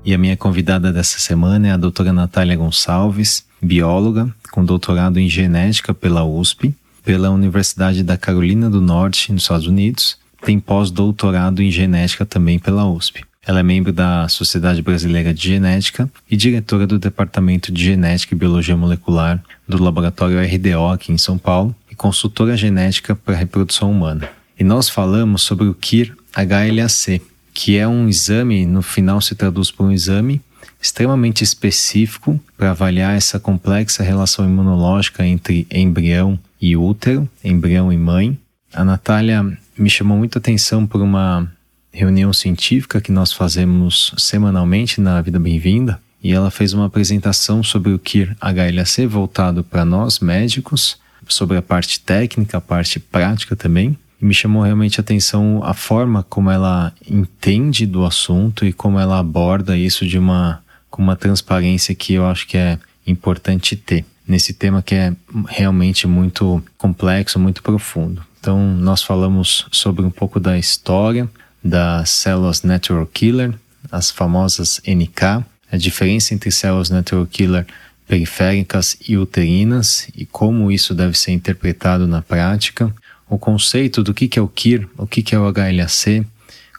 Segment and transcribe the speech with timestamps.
[0.04, 5.28] E a minha convidada dessa semana é a doutora Natália Gonçalves, bióloga com doutorado em
[5.28, 6.74] genética pela USP,
[7.04, 12.86] pela Universidade da Carolina do Norte, nos Estados Unidos, tem pós-doutorado em genética também pela
[12.86, 13.24] USP.
[13.46, 18.38] Ela é membro da Sociedade Brasileira de Genética e diretora do Departamento de Genética e
[18.38, 23.92] Biologia Molecular do Laboratório RDO aqui em São Paulo e consultora genética para a reprodução
[23.92, 24.28] humana.
[24.58, 27.22] E nós falamos sobre o KIR HLAC,
[27.54, 30.42] que é um exame, no final se traduz por um exame
[30.82, 38.36] extremamente específico para avaliar essa complexa relação imunológica entre embrião e útero, embrião e mãe.
[38.74, 41.50] A Natália me chamou muita atenção por uma
[41.96, 47.90] reunião científica que nós fazemos semanalmente na Vida Bem-vinda e ela fez uma apresentação sobre
[47.90, 53.96] o KIR HLAC voltado para nós médicos, sobre a parte técnica, a parte prática também.
[54.20, 58.98] E me chamou realmente a atenção a forma como ela entende do assunto e como
[58.98, 64.04] ela aborda isso de uma com uma transparência que eu acho que é importante ter
[64.28, 65.14] nesse tema que é
[65.48, 68.22] realmente muito complexo, muito profundo.
[68.38, 71.28] Então, nós falamos sobre um pouco da história,
[71.66, 73.52] das células natural killer,
[73.90, 77.66] as famosas NK, a diferença entre células natural killer
[78.06, 82.94] periféricas e uterinas e como isso deve ser interpretado na prática,
[83.28, 86.24] o conceito do que é o KIR, o que é o HLAC,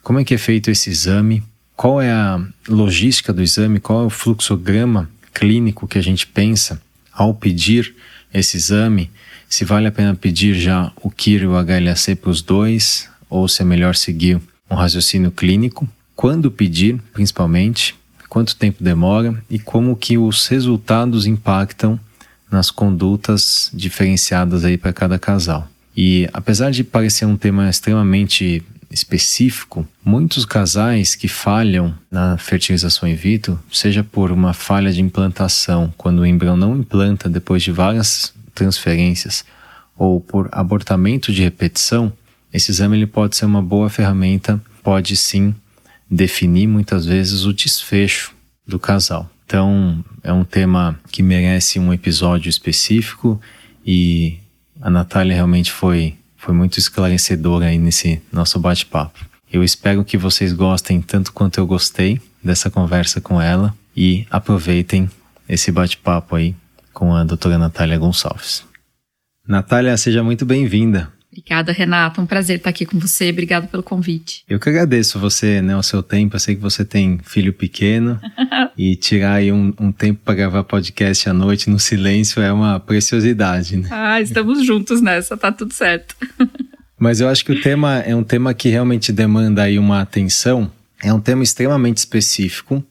[0.01, 1.43] como é que é feito esse exame,
[1.75, 6.81] qual é a logística do exame, qual é o fluxograma clínico que a gente pensa
[7.11, 7.93] ao pedir
[8.33, 9.11] esse exame,
[9.49, 13.47] se vale a pena pedir já o KIR e o HLAC para os dois, ou
[13.47, 17.95] se é melhor seguir um raciocínio clínico, quando pedir, principalmente,
[18.27, 21.99] quanto tempo demora e como que os resultados impactam
[22.51, 25.67] nas condutas diferenciadas aí para cada casal.
[25.95, 33.15] E apesar de parecer um tema extremamente específico, muitos casais que falham na fertilização in
[33.15, 38.33] vitro, seja por uma falha de implantação, quando o embrião não implanta depois de várias
[38.53, 39.43] transferências,
[39.97, 42.13] ou por abortamento de repetição,
[42.57, 45.53] esse exame ele pode ser uma boa ferramenta, pode sim
[46.09, 48.33] definir muitas vezes o desfecho
[48.65, 49.29] do casal.
[49.45, 53.39] Então, é um tema que merece um episódio específico
[53.85, 54.39] e
[54.81, 59.25] a Natália realmente foi, foi muito esclarecedora aí nesse nosso bate-papo.
[59.53, 65.09] Eu espero que vocês gostem tanto quanto eu gostei dessa conversa com ela e aproveitem
[65.47, 66.55] esse bate-papo aí
[66.91, 68.65] com a doutora Natália Gonçalves.
[69.47, 71.16] Natália, seja muito bem-vinda.
[71.37, 72.19] Obrigada, Renata.
[72.19, 73.29] Um prazer estar aqui com você.
[73.29, 74.43] Obrigado pelo convite.
[74.49, 76.35] Eu que agradeço você, né, o seu tempo.
[76.35, 78.19] Eu sei que você tem filho pequeno
[78.75, 82.79] e tirar aí um, um tempo para gravar podcast à noite no silêncio é uma
[82.79, 83.87] preciosidade, né?
[83.91, 86.15] Ah, estamos juntos nessa, tá tudo certo.
[86.97, 90.71] Mas eu acho que o tema é um tema que realmente demanda aí uma atenção.
[91.03, 92.83] É um tema extremamente específico.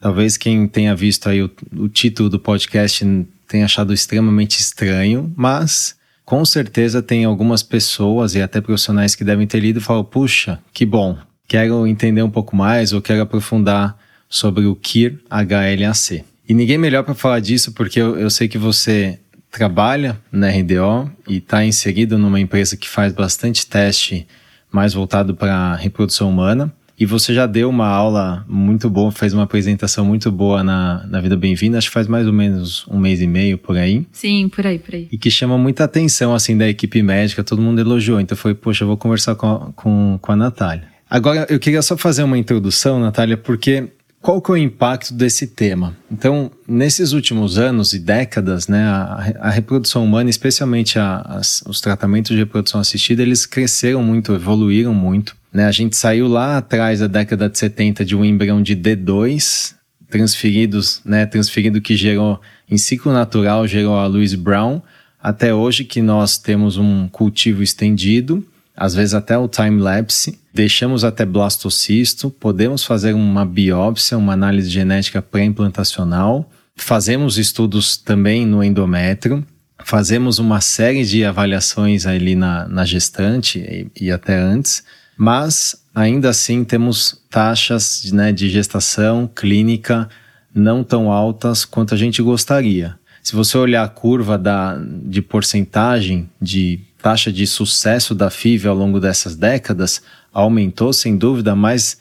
[0.00, 3.04] Talvez quem tenha visto aí o, o título do podcast
[3.46, 5.99] tenha achado extremamente estranho, mas
[6.30, 10.60] com certeza tem algumas pessoas e até profissionais que devem ter lido e falam: puxa,
[10.72, 11.18] que bom,
[11.48, 13.98] quero entender um pouco mais ou quero aprofundar
[14.28, 16.24] sobre o KIR HLAC.
[16.48, 19.18] E ninguém melhor para falar disso porque eu, eu sei que você
[19.50, 24.24] trabalha na RDO e está inserido numa empresa que faz bastante teste
[24.70, 26.72] mais voltado para reprodução humana.
[27.00, 31.18] E você já deu uma aula muito boa, fez uma apresentação muito boa na, na
[31.18, 34.06] Vida Bem-vinda, acho que faz mais ou menos um mês e meio por aí.
[34.12, 35.08] Sim, por aí, por aí.
[35.10, 38.20] E que chama muita atenção, assim, da equipe médica, todo mundo elogiou.
[38.20, 40.88] Então foi, poxa, eu vou conversar com a, com, com a Natália.
[41.08, 43.88] Agora, eu queria só fazer uma introdução, Natália, porque
[44.20, 45.96] qual que é o impacto desse tema?
[46.12, 51.80] Então, nesses últimos anos e décadas, né, a, a reprodução humana, especialmente a, as, os
[51.80, 55.39] tratamentos de reprodução assistida, eles cresceram muito, evoluíram muito.
[55.52, 55.64] Né?
[55.66, 59.74] A gente saiu lá atrás da década de 70 de um embrião de D2
[60.10, 64.82] transferidos, né, transferido que gerou em ciclo natural, gerou a Louise Brown,
[65.22, 68.44] até hoje que nós temos um cultivo estendido,
[68.76, 75.22] às vezes até o time-lapse, deixamos até blastocisto, podemos fazer uma biópsia, uma análise genética
[75.22, 79.46] pré-implantacional, fazemos estudos também no endométrio,
[79.84, 84.82] fazemos uma série de avaliações ali na, na gestante e, e até antes,
[85.20, 90.08] mas ainda assim temos taxas né, de gestação clínica
[90.54, 92.98] não tão altas quanto a gente gostaria.
[93.22, 98.74] Se você olhar a curva da, de porcentagem de taxa de sucesso da FIV ao
[98.74, 100.00] longo dessas décadas,
[100.32, 101.98] aumentou sem dúvida, mas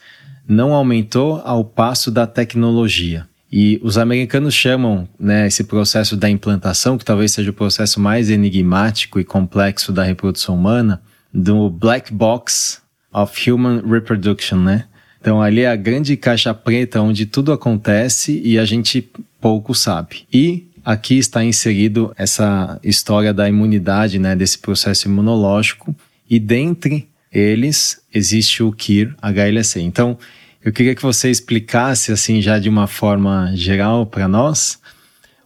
[0.47, 3.27] não aumentou ao passo da tecnologia.
[3.51, 8.29] E os americanos chamam né, esse processo da implantação, que talvez seja o processo mais
[8.29, 11.01] enigmático e complexo da reprodução humana,
[11.33, 12.81] do black box
[13.13, 14.85] of human reproduction, né?
[15.19, 19.09] Então ali é a grande caixa preta onde tudo acontece e a gente
[19.41, 20.25] pouco sabe.
[20.31, 25.95] E aqui está inserido essa história da imunidade, né, desse processo imunológico,
[26.29, 29.81] e dentre eles existe o KIR HLC.
[29.81, 30.17] Então,
[30.63, 34.79] eu queria que você explicasse assim já de uma forma geral para nós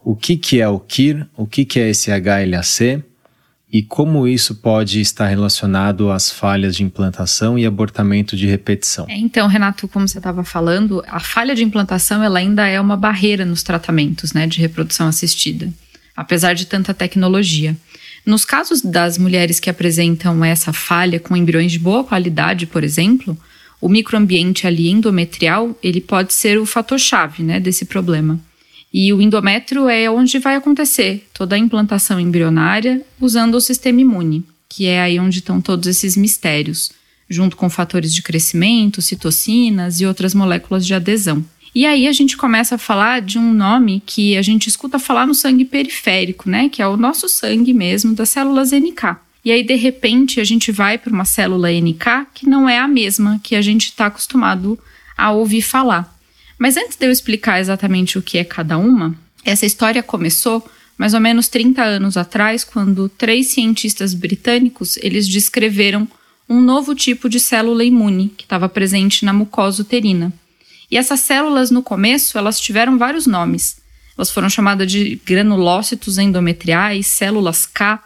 [0.04, 3.04] o que que é o KIR, o que que é esse HLAC
[3.74, 9.08] e como isso pode estar relacionado às falhas de implantação e abortamento de repetição.
[9.10, 12.96] É, então, Renato, como você estava falando, a falha de implantação ela ainda é uma
[12.96, 15.74] barreira nos tratamentos né, de reprodução assistida,
[16.16, 17.76] apesar de tanta tecnologia.
[18.24, 23.36] Nos casos das mulheres que apresentam essa falha com embriões de boa qualidade, por exemplo,
[23.82, 28.40] o microambiente ali endometrial ele pode ser o fator-chave né, desse problema.
[28.94, 34.46] E o endométrio é onde vai acontecer toda a implantação embrionária usando o sistema imune,
[34.70, 36.92] que é aí onde estão todos esses mistérios,
[37.28, 41.44] junto com fatores de crescimento, citocinas e outras moléculas de adesão.
[41.74, 45.26] E aí a gente começa a falar de um nome que a gente escuta falar
[45.26, 49.18] no sangue periférico, né, que é o nosso sangue mesmo das células NK.
[49.44, 52.88] E aí de repente a gente vai para uma célula NK que não é a
[52.88, 54.78] mesma que a gente está acostumado
[55.18, 56.13] a ouvir falar.
[56.64, 59.14] Mas antes de eu explicar exatamente o que é cada uma,
[59.44, 60.66] essa história começou
[60.98, 66.08] mais ou menos 30 anos atrás, quando três cientistas britânicos eles descreveram
[66.48, 70.32] um novo tipo de célula imune que estava presente na mucosa uterina.
[70.90, 73.76] E essas células, no começo, elas tiveram vários nomes.
[74.18, 78.02] Elas foram chamadas de granulócitos endometriais, células K,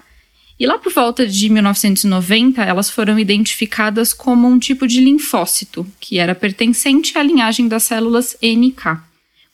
[0.59, 6.17] e lá por volta de 1990, elas foram identificadas como um tipo de linfócito, que
[6.17, 8.99] era pertencente à linhagem das células NK.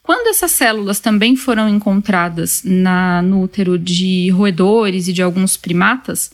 [0.01, 6.31] Quando essas células também foram encontradas na, no útero de roedores e de alguns primatas,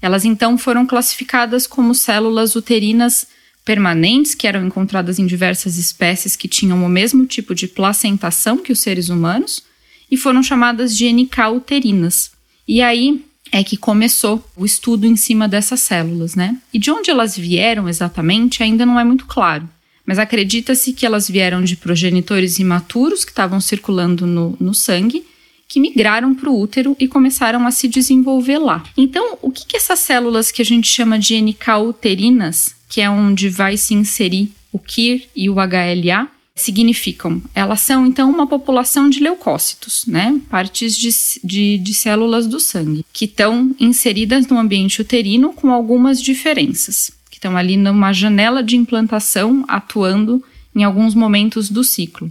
[0.00, 3.26] elas então foram classificadas como células uterinas
[3.64, 8.72] permanentes, que eram encontradas em diversas espécies que tinham o mesmo tipo de placentação que
[8.72, 9.62] os seres humanos,
[10.10, 12.32] e foram chamadas de NK uterinas.
[12.66, 16.56] E aí, é que começou o estudo em cima dessas células, né?
[16.72, 19.68] E de onde elas vieram exatamente ainda não é muito claro.
[20.06, 25.24] Mas acredita-se que elas vieram de progenitores imaturos que estavam circulando no, no sangue,
[25.68, 28.82] que migraram para o útero e começaram a se desenvolver lá.
[28.96, 33.08] Então, o que, que essas células que a gente chama de NK uterinas, que é
[33.08, 37.42] onde vai se inserir o KIR e o HLA, significam?
[37.54, 40.40] Elas são, então, uma população de leucócitos, né?
[40.50, 41.10] Partes de,
[41.42, 47.36] de, de células do sangue, que estão inseridas no ambiente uterino com algumas diferenças, que
[47.36, 50.42] estão ali numa janela de implantação atuando
[50.74, 52.30] em alguns momentos do ciclo.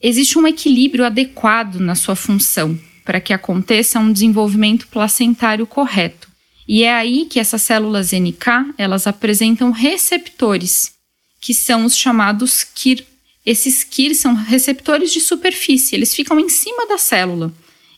[0.00, 6.28] Existe um equilíbrio adequado na sua função para que aconteça um desenvolvimento placentário correto.
[6.66, 10.92] E é aí que essas células NK, elas apresentam receptores,
[11.40, 13.04] que são os chamados KIR
[13.44, 17.52] esses KIR são receptores de superfície, eles ficam em cima da célula,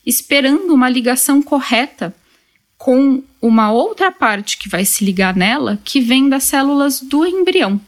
[0.05, 2.15] esperando uma ligação correta
[2.77, 7.79] com uma outra parte que vai se ligar nela, que vem das células do embrião,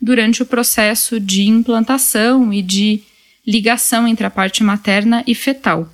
[0.00, 3.02] durante o processo de implantação e de
[3.46, 5.92] ligação entre a parte materna e fetal.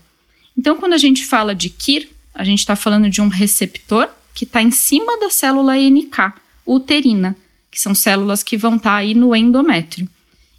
[0.56, 4.44] Então, quando a gente fala de KIR, a gente está falando de um receptor que
[4.44, 6.32] está em cima da célula NK,
[6.66, 7.36] uterina,
[7.70, 10.08] que são células que vão estar tá aí no endométrio.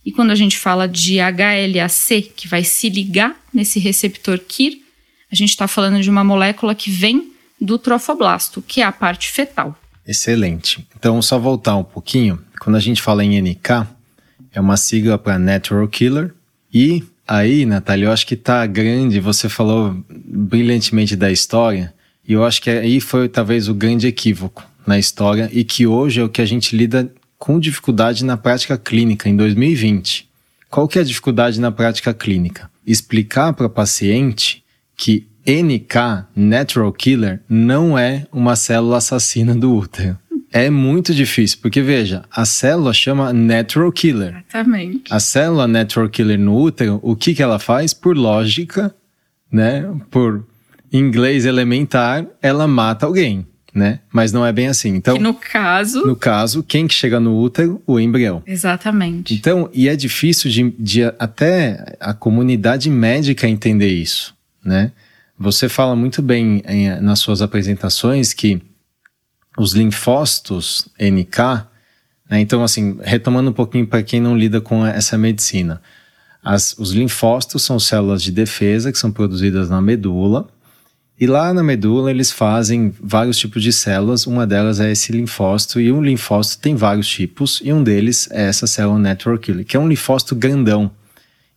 [0.06, 4.80] E quando a gente fala de HLA-C, que vai se ligar nesse receptor KIR,
[5.32, 9.30] a gente está falando de uma molécula que vem do trofoblasto, que é a parte
[9.30, 9.78] fetal.
[10.06, 10.86] Excelente.
[10.98, 12.40] Então, só voltar um pouquinho.
[12.60, 13.88] Quando a gente fala em NK,
[14.52, 16.34] é uma sigla para Natural Killer.
[16.74, 19.20] E aí, Natália, eu acho que tá grande.
[19.20, 21.94] Você falou brilhantemente da história.
[22.28, 26.20] E eu acho que aí foi talvez o grande equívoco na história e que hoje
[26.20, 30.30] é o que a gente lida com dificuldade na prática clínica em 2020.
[30.70, 32.70] Qual que é a dificuldade na prática clínica?
[32.86, 34.64] Explicar para o paciente
[34.96, 40.20] que NK, Natural Killer, não é uma célula assassina do útero.
[40.52, 44.44] É muito difícil, porque veja, a célula chama Natural Killer.
[44.48, 45.12] Exatamente.
[45.12, 47.92] A célula Natural Killer no útero, o que, que ela faz?
[47.92, 48.94] Por lógica,
[49.52, 50.46] né, por
[50.94, 54.00] inglês elementar, ela mata alguém, né?
[54.12, 54.90] Mas não é bem assim.
[54.90, 57.82] Então, no caso, no caso, quem que chega no útero?
[57.88, 58.44] O embrião.
[58.46, 59.34] Exatamente.
[59.34, 64.92] Então, e é difícil de, de até a comunidade médica entender isso, né?
[65.40, 68.62] Você fala muito bem em, nas suas apresentações que
[69.58, 71.66] os linfócitos NK,
[72.30, 72.40] né?
[72.40, 75.82] então assim, retomando um pouquinho para quem não lida com essa medicina,
[76.44, 80.48] as, os linfócitos são células de defesa que são produzidas na medula
[81.22, 85.80] e lá na medula eles fazem vários tipos de células, uma delas é esse linfócito,
[85.80, 89.78] e um linfócito tem vários tipos, e um deles é essa célula network killer, que
[89.78, 90.90] é um linfócito grandão.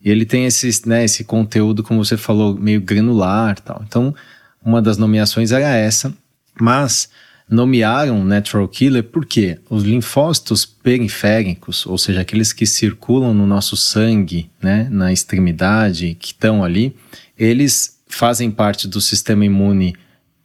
[0.04, 3.82] E ele tem esse, né, esse conteúdo, como você falou, meio granular tal.
[3.88, 4.14] Então,
[4.62, 6.14] uma das nomeações era essa,
[6.60, 7.08] mas
[7.48, 14.50] nomearam natural killer porque os linfócitos periféricos, ou seja, aqueles que circulam no nosso sangue,
[14.62, 16.94] né, na extremidade, que estão ali,
[17.38, 19.94] eles fazem parte do sistema imune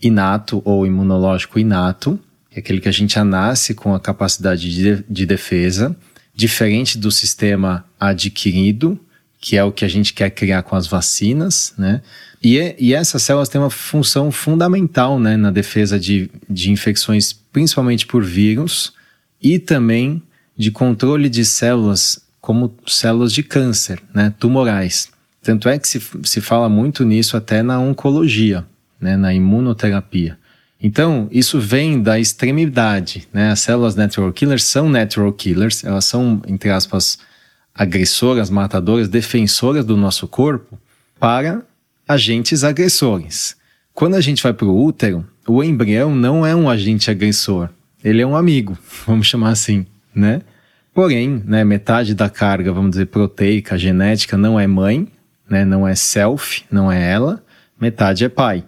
[0.02, 2.20] inato ou imunológico inato,
[2.52, 5.96] é aquele que a gente já nasce com a capacidade de, de defesa,
[6.34, 9.00] diferente do sistema adquirido,
[9.40, 12.02] que é o que a gente quer criar com as vacinas, né?
[12.42, 18.08] E, e essas células têm uma função fundamental né, na defesa de, de infecções, principalmente
[18.08, 18.94] por vírus,
[19.42, 20.24] e também
[20.58, 25.10] de controle de células como células de câncer, né, tumorais.
[25.42, 28.66] Tanto é que se, se fala muito nisso até na oncologia,
[29.00, 30.38] né, na imunoterapia.
[30.82, 33.52] Então, isso vem da extremidade, né?
[33.52, 37.20] As células natural killers são natural killers, elas são, entre aspas,
[37.76, 40.80] agressoras, matadoras, defensoras do nosso corpo
[41.20, 41.64] para
[42.08, 43.58] agentes agressores.
[43.94, 47.70] Quando a gente vai para o útero, o embrião não é um agente agressor,
[48.02, 50.42] ele é um amigo, vamos chamar assim, né?
[50.94, 55.08] Porém, né, metade da carga, vamos dizer, proteica, genética, não é mãe,
[55.50, 55.66] né?
[55.66, 57.44] Não é self, não é ela,
[57.80, 58.64] metade é pai,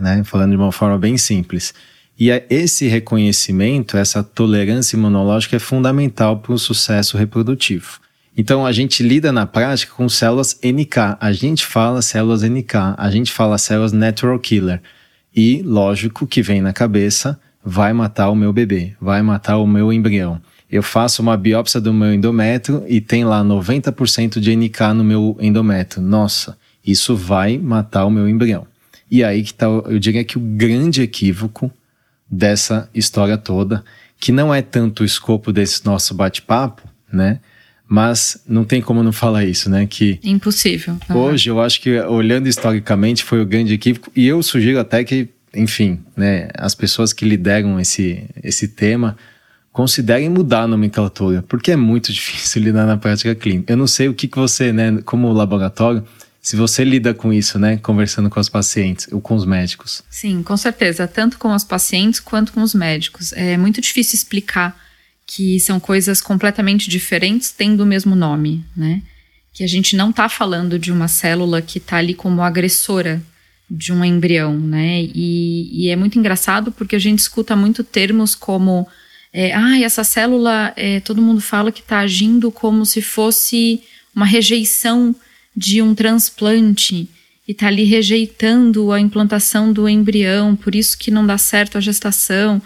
[0.00, 0.22] né?
[0.24, 1.74] Falando de uma forma bem simples.
[2.18, 8.00] E é esse reconhecimento, essa tolerância imunológica é fundamental para o sucesso reprodutivo.
[8.36, 11.16] Então a gente lida na prática com células NK.
[11.20, 14.80] A gente fala células NK, a gente fala células natural killer.
[15.34, 19.92] E lógico que vem na cabeça, vai matar o meu bebê, vai matar o meu
[19.92, 20.40] embrião
[20.72, 25.36] eu faço uma biópsia do meu endométrio e tem lá 90% de NK no meu
[25.38, 26.02] endométrio.
[26.02, 28.66] Nossa, isso vai matar o meu embrião.
[29.10, 31.70] E aí que tá, eu diria que o grande equívoco
[32.28, 33.84] dessa história toda,
[34.18, 37.38] que não é tanto o escopo desse nosso bate-papo, né?
[37.86, 39.84] Mas não tem como não falar isso, né?
[39.84, 40.96] Que impossível.
[41.10, 41.16] Uhum.
[41.18, 45.28] Hoje eu acho que olhando historicamente foi o grande equívoco e eu sugiro até que,
[45.54, 49.18] enfim, né, as pessoas que lideram esse esse tema
[49.72, 53.72] considerem mudar a nomenclatura, porque é muito difícil lidar na prática clínica.
[53.72, 56.04] Eu não sei o que, que você, né, como laboratório,
[56.40, 60.02] se você lida com isso, né, conversando com os pacientes ou com os médicos.
[60.10, 63.32] Sim, com certeza, tanto com os pacientes quanto com os médicos.
[63.32, 64.76] É muito difícil explicar
[65.24, 69.02] que são coisas completamente diferentes tendo o mesmo nome, né?
[69.52, 73.22] Que a gente não está falando de uma célula que está ali como agressora
[73.70, 75.02] de um embrião, né?
[75.14, 78.88] E, e é muito engraçado porque a gente escuta muito termos como
[79.32, 83.80] é, ah, essa célula, é, todo mundo fala que está agindo como se fosse
[84.14, 85.14] uma rejeição
[85.56, 87.08] de um transplante
[87.48, 91.80] e está ali rejeitando a implantação do embrião, por isso que não dá certo a
[91.80, 92.60] gestação.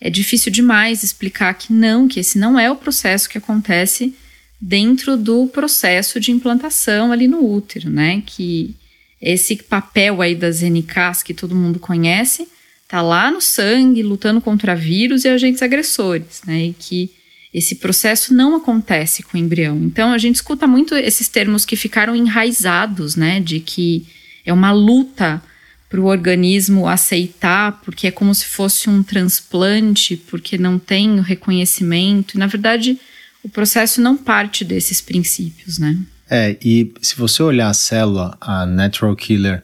[0.00, 4.14] É difícil demais explicar que não, que esse não é o processo que acontece
[4.60, 8.22] dentro do processo de implantação ali no útero, né?
[8.24, 8.74] Que
[9.20, 12.48] esse papel aí das NKs que todo mundo conhece
[12.88, 16.68] está lá no sangue, lutando contra vírus e agentes agressores, né?
[16.68, 17.10] E que
[17.52, 19.76] esse processo não acontece com o embrião.
[19.82, 23.40] Então a gente escuta muito esses termos que ficaram enraizados, né?
[23.40, 24.06] De que
[24.44, 25.42] é uma luta
[25.90, 31.22] para o organismo aceitar, porque é como se fosse um transplante, porque não tem o
[31.22, 32.36] reconhecimento.
[32.36, 32.98] E, na verdade,
[33.42, 35.98] o processo não parte desses princípios, né?
[36.30, 39.62] É, e se você olhar a célula, a natural killer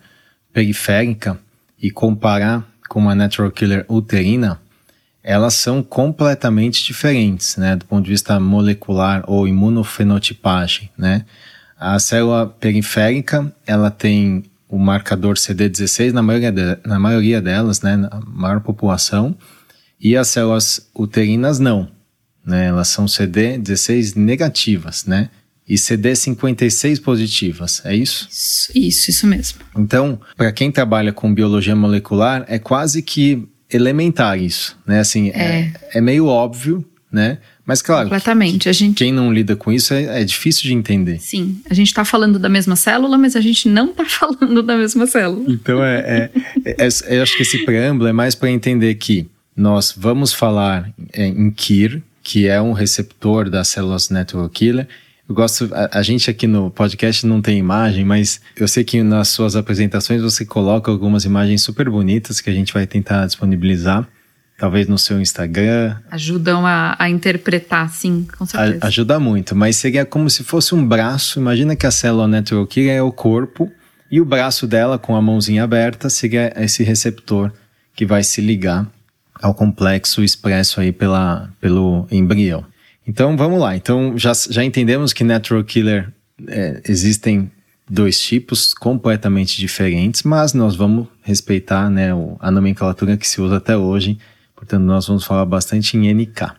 [0.52, 1.38] periférica,
[1.84, 4.60] e comparar com uma natural killer uterina,
[5.22, 11.24] elas são completamente diferentes, né, do ponto de vista molecular ou imunofenotipagem, né?
[11.78, 17.96] A célula periférica, ela tem o marcador CD16 na maioria, de, na maioria delas, né,
[17.96, 19.34] na maior população,
[19.98, 21.88] e as células uterinas não,
[22.44, 22.66] né?
[22.66, 25.30] Elas são CD16 negativas, né?
[25.68, 28.28] E CD56 positivas, é isso?
[28.30, 29.60] Isso, isso, isso mesmo.
[29.76, 35.00] Então, para quem trabalha com biologia molecular, é quase que elementar isso, né?
[35.00, 37.38] Assim, é, é, é meio óbvio, né?
[37.66, 38.68] Mas claro, completamente.
[38.68, 38.98] A gente...
[38.98, 41.18] quem não lida com isso é, é difícil de entender.
[41.18, 44.76] Sim, a gente está falando da mesma célula, mas a gente não está falando da
[44.76, 45.44] mesma célula.
[45.48, 46.30] Então, é, é,
[46.64, 50.92] é, é, eu acho que esse preâmbulo é mais para entender que nós vamos falar
[51.12, 54.86] é, em KIR, que é um receptor das células network killer.
[55.28, 59.02] Eu gosto, a, a, gente aqui no podcast não tem imagem, mas eu sei que
[59.02, 64.06] nas suas apresentações você coloca algumas imagens super bonitas que a gente vai tentar disponibilizar.
[64.56, 65.96] Talvez no seu Instagram.
[66.10, 68.78] Ajudam a, a interpretar, sim, com certeza.
[68.82, 71.40] A, ajuda muito, mas seria como se fosse um braço.
[71.40, 73.72] Imagina que a célula network killer é o corpo
[74.10, 77.50] e o braço dela com a mãozinha aberta seria esse receptor
[77.96, 78.86] que vai se ligar
[79.42, 82.64] ao complexo expresso aí pela, pelo embrião.
[83.06, 83.76] Então vamos lá.
[83.76, 86.12] Então já, já entendemos que natural killer
[86.48, 87.50] é, existem
[87.88, 93.76] dois tipos completamente diferentes, mas nós vamos respeitar né, a nomenclatura que se usa até
[93.76, 94.18] hoje.
[94.54, 96.52] Portanto, nós vamos falar bastante em NK.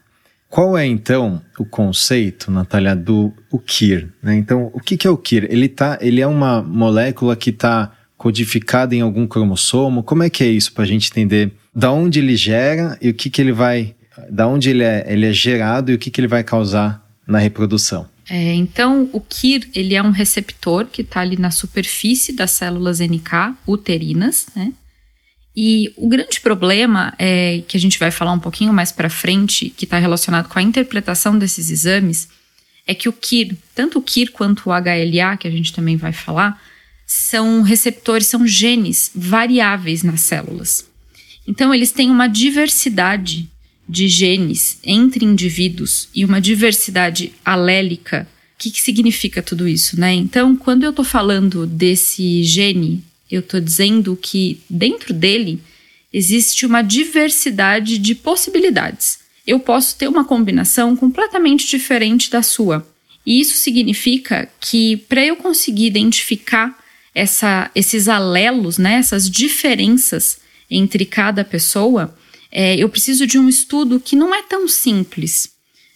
[0.49, 4.09] Qual é então o conceito, Natália, do o KIR?
[4.21, 4.35] Né?
[4.35, 5.47] Então, o que, que é o KIR?
[5.49, 10.03] Ele, tá, ele é uma molécula que está codificada em algum cromossomo?
[10.03, 13.13] Como é que é isso para a gente entender da onde ele gera e o
[13.13, 13.94] que, que ele vai,
[14.29, 17.39] da onde ele é, ele é gerado e o que, que ele vai causar na
[17.39, 18.07] reprodução.
[18.29, 22.99] É, então, o KIR ele é um receptor que está ali na superfície das células
[22.99, 24.73] NK uterinas, né?
[25.55, 29.69] E o grande problema é que a gente vai falar um pouquinho mais para frente,
[29.69, 32.27] que está relacionado com a interpretação desses exames,
[32.85, 36.11] é que o KIR, tanto o KIR quanto o HLA, que a gente também vai
[36.11, 36.61] falar,
[37.07, 40.85] são receptores, são genes variáveis nas células.
[41.47, 43.49] Então, eles têm uma diversidade
[43.87, 48.27] de genes entre indivíduos e uma diversidade alélica.
[48.55, 50.13] O que, que significa tudo isso, né?
[50.13, 55.61] Então, quando eu estou falando desse gene, eu estou dizendo que dentro dele
[56.11, 59.19] existe uma diversidade de possibilidades.
[59.45, 62.87] Eu posso ter uma combinação completamente diferente da sua.
[63.25, 66.77] E isso significa que para eu conseguir identificar
[67.13, 72.15] essa, esses alelos, né, essas diferenças entre cada pessoa,
[72.51, 75.49] é, eu preciso de um estudo que não é tão simples.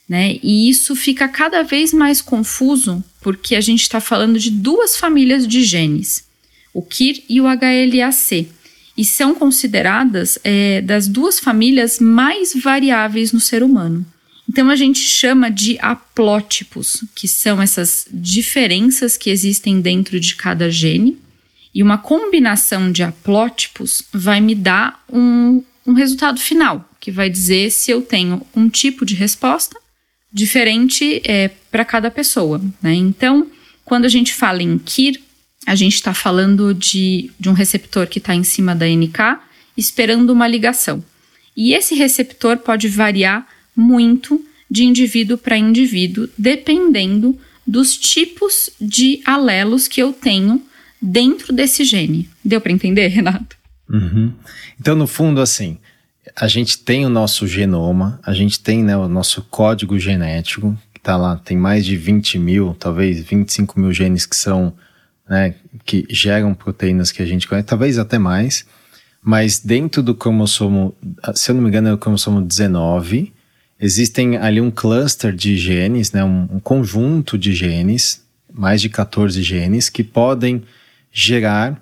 [0.08, 0.40] Né?
[0.42, 5.48] E isso fica cada vez mais confuso porque a gente está falando de duas famílias
[5.48, 6.24] de genes,
[6.74, 8.48] o KIR e o HLA-C,
[8.98, 14.06] e são consideradas é, das duas famílias mais variáveis no ser humano.
[14.50, 20.72] Então a gente chama de haplótipos, que são essas diferenças que existem dentro de cada
[20.72, 21.20] gene
[21.74, 27.72] e uma combinação de haplótipos vai me dar um, um resultado final, que vai dizer
[27.72, 29.76] se eu tenho um tipo de resposta
[30.32, 32.62] diferente é, para cada pessoa.
[32.80, 32.94] Né?
[32.94, 33.48] Então,
[33.84, 35.20] quando a gente fala em KIR,
[35.66, 39.40] a gente está falando de, de um receptor que está em cima da NK,
[39.76, 41.04] esperando uma ligação.
[41.58, 49.88] E esse receptor pode variar muito de indivíduo para indivíduo, dependendo dos tipos de alelos
[49.88, 50.62] que eu tenho
[51.02, 52.30] dentro desse gene.
[52.46, 53.59] Deu para entender, Renato?
[53.90, 54.34] Uhum.
[54.80, 55.78] Então, no fundo, assim,
[56.36, 61.00] a gente tem o nosso genoma, a gente tem né, o nosso código genético, que
[61.00, 64.74] está lá, tem mais de 20 mil, talvez 25 mil genes que são,
[65.28, 68.66] né, que geram proteínas que a gente conhece, talvez até mais,
[69.22, 70.96] mas dentro do cromossomo,
[71.34, 73.34] se eu não me engano é o cromossomo 19,
[73.80, 78.24] existem ali um cluster de genes, né, um, um conjunto de genes,
[78.54, 80.64] mais de 14 genes, que podem
[81.12, 81.82] gerar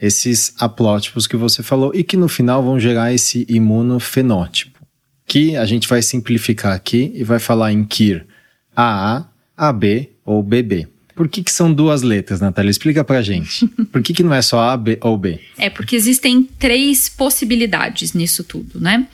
[0.00, 4.78] esses haplótipos que você falou e que no final vão gerar esse imunofenótipo,
[5.26, 8.26] que a gente vai simplificar aqui e vai falar em KIR
[8.74, 10.86] AA, AB ou BB.
[11.16, 12.70] Por que, que são duas letras, Natália?
[12.70, 13.66] Explica pra gente.
[13.90, 15.40] Por que, que não é só A, B ou B?
[15.58, 19.04] É porque existem três possibilidades nisso tudo, né?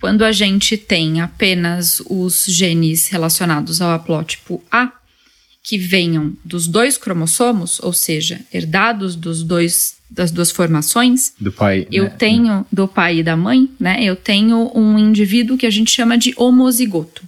[0.00, 4.90] Quando a gente tem apenas os genes relacionados ao haplótipo A,
[5.62, 11.32] que venham dos dois cromossomos, ou seja, herdados dos dois das duas formações.
[11.40, 11.86] Do pai.
[11.90, 12.10] Eu né?
[12.10, 14.04] tenho do pai e da mãe, né?
[14.04, 17.22] Eu tenho um indivíduo que a gente chama de homozigoto,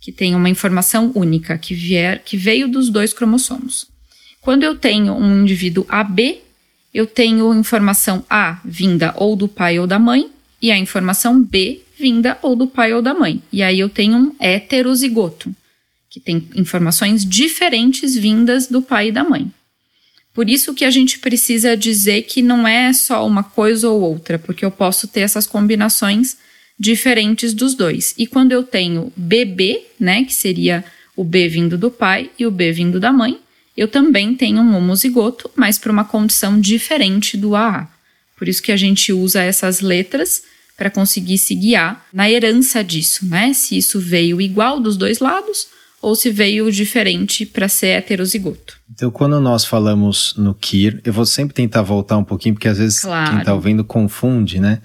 [0.00, 3.86] que tem uma informação única que vier que veio dos dois cromossomos.
[4.40, 6.40] Quando eu tenho um indivíduo AB,
[6.92, 10.28] eu tenho informação A vinda ou do pai ou da mãe
[10.60, 13.40] e a informação B vinda ou do pai ou da mãe.
[13.52, 15.54] E aí eu tenho um heterozigoto
[16.10, 19.50] que tem informações diferentes vindas do pai e da mãe.
[20.32, 24.38] Por isso que a gente precisa dizer que não é só uma coisa ou outra,
[24.38, 26.36] porque eu posso ter essas combinações
[26.78, 28.14] diferentes dos dois.
[28.16, 30.84] E quando eu tenho BB, né, que seria
[31.16, 33.38] o B vindo do pai e o B vindo da mãe,
[33.76, 37.88] eu também tenho um homozigoto, mas para uma condição diferente do AA.
[38.36, 40.44] Por isso que a gente usa essas letras
[40.76, 43.52] para conseguir se guiar na herança disso, né?
[43.52, 45.66] Se isso veio igual dos dois lados
[46.00, 48.78] ou se veio diferente para ser heterozigoto.
[48.92, 52.78] Então, quando nós falamos no KIR, eu vou sempre tentar voltar um pouquinho, porque às
[52.78, 53.30] vezes claro.
[53.30, 54.80] quem está ouvindo confunde, né?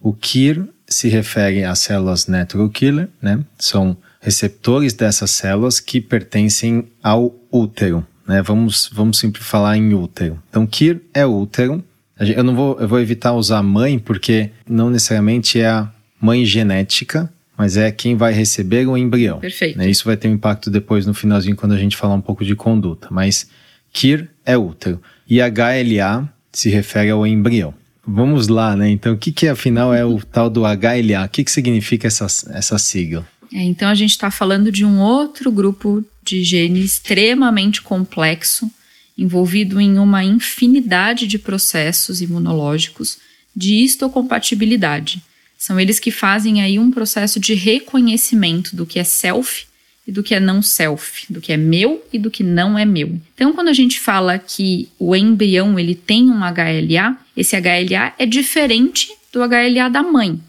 [0.00, 3.40] O KIR se refere às células natural killer, né?
[3.58, 8.42] São receptores dessas células que pertencem ao útero, né?
[8.42, 10.42] Vamos, vamos sempre falar em útero.
[10.48, 11.82] Então, KIR é útero.
[12.18, 15.88] Eu não vou, eu vou evitar usar mãe, porque não necessariamente é a
[16.20, 19.40] mãe genética, mas é quem vai receber o embrião.
[19.40, 19.76] Perfeito.
[19.76, 19.90] Né?
[19.90, 22.54] Isso vai ter um impacto depois no finalzinho quando a gente falar um pouco de
[22.54, 23.08] conduta.
[23.10, 23.50] Mas
[23.92, 27.74] KIR é útero e HLA se refere ao embrião.
[28.06, 28.88] Vamos lá, né?
[28.88, 31.26] Então, o que, que afinal é o tal do HLA?
[31.26, 33.26] O que, que significa essa, essa sigla?
[33.52, 38.70] É, então, a gente está falando de um outro grupo de genes extremamente complexo,
[39.16, 43.18] envolvido em uma infinidade de processos imunológicos
[43.54, 45.20] de histocompatibilidade
[45.58, 49.66] são eles que fazem aí um processo de reconhecimento do que é self
[50.06, 52.84] e do que é não self, do que é meu e do que não é
[52.84, 53.20] meu.
[53.34, 58.24] Então, quando a gente fala que o embrião ele tem um HLA, esse HLA é
[58.24, 60.40] diferente do HLA da mãe,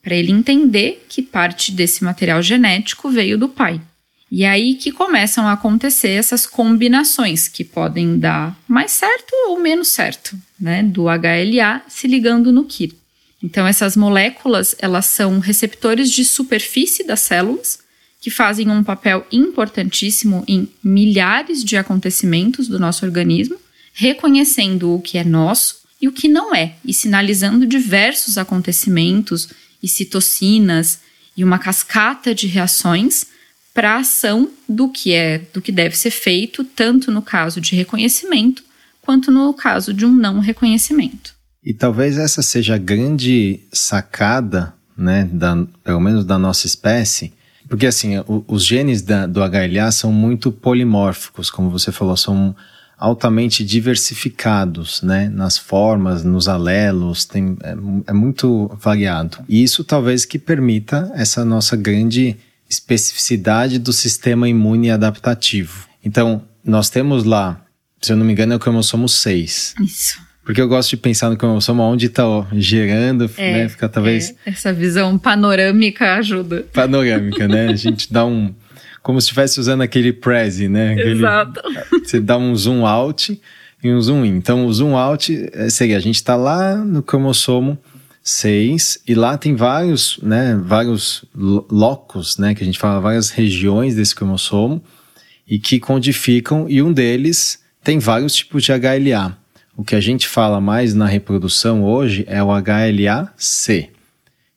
[0.00, 3.80] para ele entender que parte desse material genético veio do pai.
[4.30, 9.88] E aí que começam a acontecer essas combinações que podem dar mais certo ou menos
[9.88, 12.94] certo, né, do HLA se ligando no KIR.
[13.46, 17.78] Então essas moléculas, elas são receptores de superfície das células
[18.20, 23.56] que fazem um papel importantíssimo em milhares de acontecimentos do nosso organismo,
[23.94, 29.48] reconhecendo o que é nosso e o que não é, e sinalizando diversos acontecimentos
[29.80, 30.98] e citocinas
[31.36, 33.26] e uma cascata de reações
[33.72, 37.76] para a ação do que é, do que deve ser feito, tanto no caso de
[37.76, 38.64] reconhecimento
[39.02, 41.35] quanto no caso de um não reconhecimento.
[41.66, 47.32] E talvez essa seja a grande sacada, né, da, pelo menos da nossa espécie,
[47.68, 52.54] porque assim, o, os genes da, do HLA são muito polimórficos, como você falou, são
[52.96, 57.76] altamente diversificados, né, nas formas, nos alelos, tem, é,
[58.06, 59.38] é muito variado.
[59.48, 62.36] E isso talvez que permita essa nossa grande
[62.70, 65.88] especificidade do sistema imune adaptativo.
[66.04, 67.60] Então, nós temos lá,
[68.00, 69.74] se eu não me engano, é o cromossomo 6.
[69.80, 70.26] Isso.
[70.46, 73.68] Porque eu gosto de pensar no cromossomo onde está gerando, é, né?
[73.68, 74.30] Fica talvez.
[74.46, 76.64] É, essa visão panorâmica ajuda.
[76.72, 77.66] Panorâmica, né?
[77.66, 78.54] A gente dá um.
[79.02, 80.92] Como se estivesse usando aquele Prezi, né?
[80.92, 81.60] Aquele, Exato.
[82.00, 83.40] Você dá um zoom out
[83.82, 84.36] e um zoom in.
[84.36, 87.76] Então, o zoom out é, seria: a gente está lá no cromossomo
[88.22, 90.56] 6 e lá tem vários, né?
[90.64, 92.54] Vários locos, né?
[92.54, 94.80] Que a gente fala, várias regiões desse cromossomo
[95.44, 99.36] e que codificam, e um deles tem vários tipos de HLA.
[99.76, 103.90] O que a gente fala mais na reprodução hoje é o HLA-C.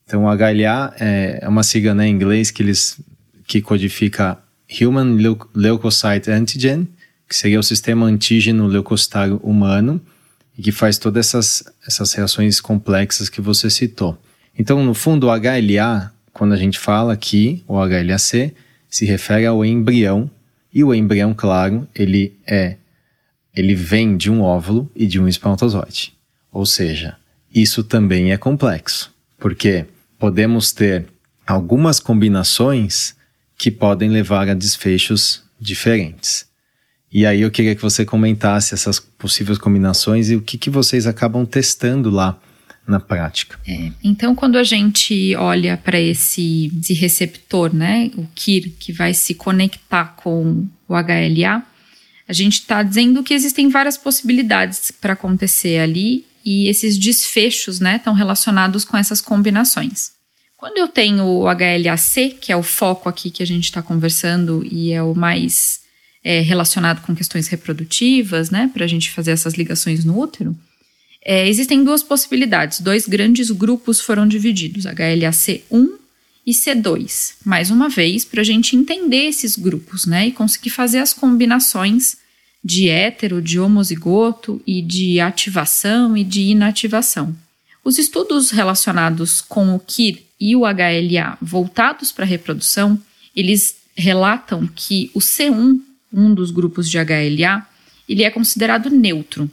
[0.05, 3.01] Então, o HLA é, é uma sigla né, em inglês que, eles,
[3.45, 4.39] que codifica
[4.81, 5.17] Human
[5.53, 6.87] Leukocyte Antigen,
[7.27, 10.01] que seria o sistema antígeno leucocitário humano,
[10.57, 14.17] e que faz todas essas, essas reações complexas que você citou.
[14.57, 18.53] Então, no fundo, o HLA, quando a gente fala aqui, o HLA-C,
[18.89, 20.31] se refere ao embrião,
[20.73, 22.77] e o embrião, claro, ele é
[23.55, 26.13] ele vem de um óvulo e de um espermatozoide.
[26.51, 27.17] Ou seja,
[27.53, 29.85] isso também é complexo, porque
[30.17, 31.05] podemos ter
[31.45, 33.15] algumas combinações
[33.57, 36.47] que podem levar a desfechos diferentes.
[37.11, 41.07] E aí eu queria que você comentasse essas possíveis combinações e o que, que vocês
[41.07, 42.39] acabam testando lá
[42.87, 43.59] na prática.
[43.67, 49.13] É, então, quando a gente olha para esse, esse, receptor, né, o KIR, que vai
[49.13, 51.63] se conectar com o HLA,
[52.29, 57.95] a gente está dizendo que existem várias possibilidades para acontecer ali e esses desfechos né,
[57.95, 60.11] estão relacionados com essas combinações.
[60.55, 64.63] Quando eu tenho o HLA-C, que é o foco aqui que a gente está conversando
[64.63, 65.79] e é o mais
[66.23, 70.55] é, relacionado com questões reprodutivas, né, para a gente fazer essas ligações no útero,
[71.25, 72.79] é, existem duas possibilidades.
[72.79, 75.99] Dois grandes grupos foram divididos, HLA-C1
[76.45, 77.35] e C2.
[77.43, 82.18] Mais uma vez, para a gente entender esses grupos, né, e conseguir fazer as combinações
[82.63, 87.35] de hétero, de homozigoto e de ativação e de inativação.
[87.83, 92.99] Os estudos relacionados com o KIR e o HLA voltados para a reprodução,
[93.35, 95.79] eles relatam que o C1,
[96.11, 97.67] um dos grupos de HLA,
[98.07, 99.49] ele é considerado neutro.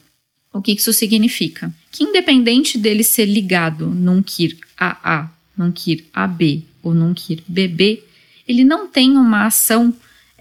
[0.52, 1.72] O que isso significa?
[1.92, 8.02] Que independente dele ser ligado num KIR AA, num KIR AB ou num KIR BB,
[8.48, 9.92] ele não tem uma ação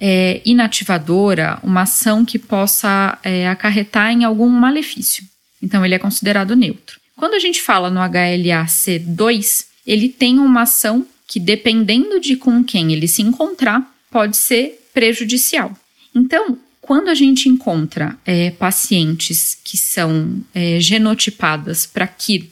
[0.08, 5.24] é, inativadora, uma ação que possa é, acarretar em algum malefício.
[5.60, 7.00] Então, ele é considerado neutro.
[7.16, 12.94] Quando a gente fala no HLA-C2, ele tem uma ação que, dependendo de com quem
[12.94, 15.76] ele se encontrar, pode ser prejudicial.
[16.14, 22.48] Então, quando a gente encontra é, pacientes que são é, genotipadas para KIR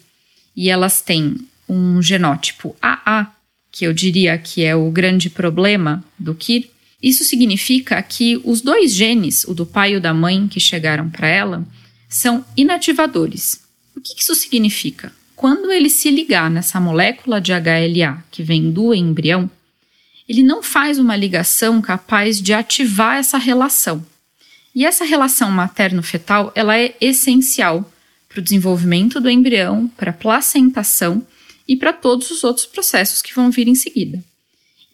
[0.56, 1.36] e elas têm
[1.68, 3.32] um genótipo AA,
[3.70, 6.73] que eu diria que é o grande problema do KIR,
[7.04, 11.10] isso significa que os dois genes, o do pai e o da mãe que chegaram
[11.10, 11.62] para ela,
[12.08, 13.60] são inativadores.
[13.94, 15.12] O que isso significa?
[15.36, 19.50] Quando ele se ligar nessa molécula de HLA que vem do embrião,
[20.26, 24.02] ele não faz uma ligação capaz de ativar essa relação.
[24.74, 27.92] E essa relação materno-fetal ela é essencial
[28.30, 31.22] para o desenvolvimento do embrião, para a placentação
[31.68, 34.24] e para todos os outros processos que vão vir em seguida.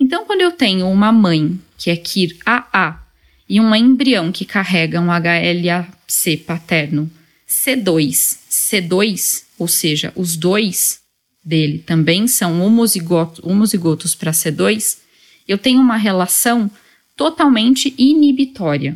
[0.01, 3.01] Então, quando eu tenho uma mãe que é KIR AA
[3.49, 7.11] e um embrião que carrega um HLA-C paterno
[7.49, 11.01] C2, C2, ou seja, os dois
[11.43, 14.99] dele também são homozigotos, homozigotos para C2,
[15.49, 16.71] eu tenho uma relação
[17.17, 18.95] totalmente inibitória.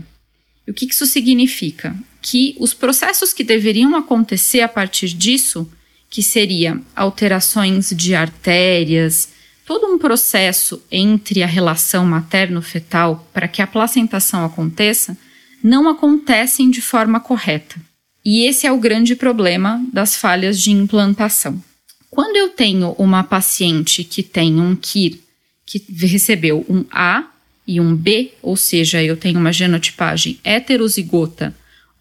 [0.66, 1.96] E o que isso significa?
[2.20, 5.66] Que os processos que deveriam acontecer a partir disso,
[6.10, 9.30] que seria alterações de artérias,
[9.66, 15.16] todo um processo entre a relação materno-fetal para que a placentação aconteça,
[15.62, 17.80] não acontecem de forma correta.
[18.24, 21.62] E esse é o grande problema das falhas de implantação.
[22.10, 25.18] Quando eu tenho uma paciente que tem um KIR
[25.66, 27.24] que recebeu um A
[27.66, 31.54] e um B, ou seja, eu tenho uma genotipagem heterozigota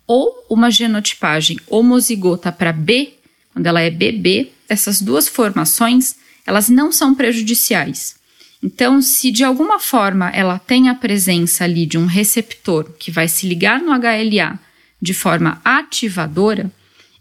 [0.05, 3.13] ou uma genotipagem homozigota para B,
[3.53, 8.15] quando ela é BB, essas duas formações, elas não são prejudiciais.
[8.61, 13.27] Então, se de alguma forma ela tem a presença ali de um receptor que vai
[13.27, 14.57] se ligar no HLA
[15.01, 16.71] de forma ativadora,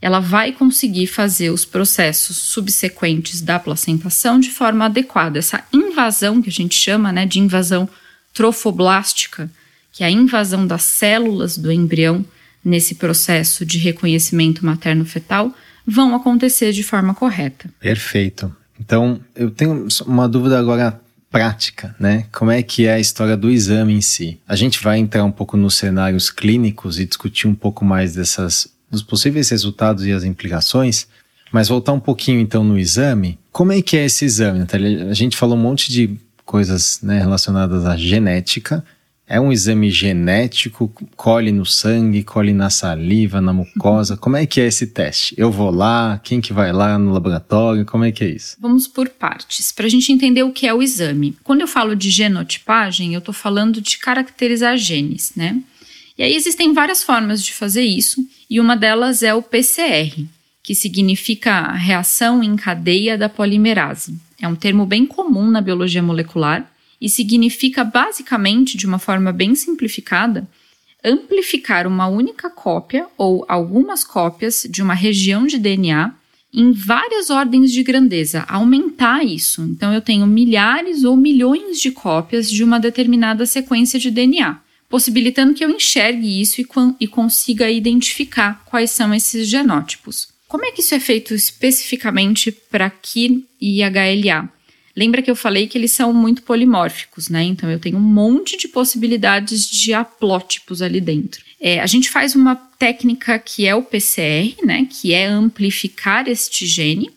[0.00, 5.38] ela vai conseguir fazer os processos subsequentes da placentação de forma adequada.
[5.38, 7.88] Essa invasão que a gente chama né, de invasão
[8.32, 9.50] trofoblástica,
[9.92, 12.24] que é a invasão das células do embrião
[12.64, 15.52] nesse processo de reconhecimento materno-fetal,
[15.87, 17.68] vão acontecer de forma correta.
[17.80, 18.54] Perfeito.
[18.85, 22.27] Então, eu tenho uma dúvida agora prática, né?
[22.33, 24.40] Como é que é a história do exame em si?
[24.47, 28.68] A gente vai entrar um pouco nos cenários clínicos e discutir um pouco mais dessas
[28.90, 31.07] dos possíveis resultados e as implicações,
[31.51, 33.38] mas voltar um pouquinho então no exame.
[33.53, 35.09] Como é que é esse exame, Natália?
[35.09, 38.85] A gente falou um monte de coisas né, relacionadas à genética.
[39.26, 44.16] É um exame genético, colhe no sangue, colhe na saliva, na mucosa.
[44.16, 45.35] Como é que é esse teste?
[45.38, 47.87] Eu vou lá, quem que vai lá no laboratório?
[47.87, 48.56] Como é que é isso?
[48.61, 51.37] Vamos por partes, para a gente entender o que é o exame.
[51.44, 55.62] Quando eu falo de genotipagem, eu estou falando de caracterizar genes, né?
[56.18, 60.26] E aí existem várias formas de fazer isso, e uma delas é o PCR,
[60.62, 64.14] que significa reação em cadeia da polimerase.
[64.40, 66.71] É um termo bem comum na biologia molecular
[67.02, 70.48] e significa basicamente, de uma forma bem simplificada,
[71.04, 76.14] amplificar uma única cópia ou algumas cópias de uma região de DNA
[76.54, 79.62] em várias ordens de grandeza, aumentar isso.
[79.62, 85.54] Então, eu tenho milhares ou milhões de cópias de uma determinada sequência de DNA possibilitando
[85.54, 86.66] que eu enxergue isso e,
[87.00, 90.28] e consiga identificar quais são esses genótipos.
[90.46, 94.52] Como é que isso é feito especificamente para KIR e HLA?
[94.94, 97.42] Lembra que eu falei que eles são muito polimórficos, né?
[97.42, 101.42] Então eu tenho um monte de possibilidades de haplótipos ali dentro.
[101.61, 104.87] É, a gente faz uma técnica que é o PCR, né?
[104.90, 107.11] Que é amplificar este gene,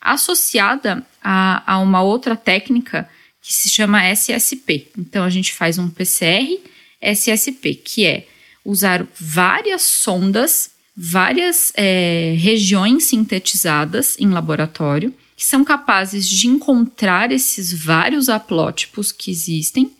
[0.00, 3.08] associada a, a uma outra técnica
[3.40, 4.88] que se chama SSP.
[4.98, 6.60] Então a gente faz um PCR
[7.00, 8.26] SSP, que é
[8.64, 15.12] usar várias sondas, várias é, regiões sintetizadas em laboratório,
[15.44, 19.90] que são capazes de encontrar esses vários haplótipos que existem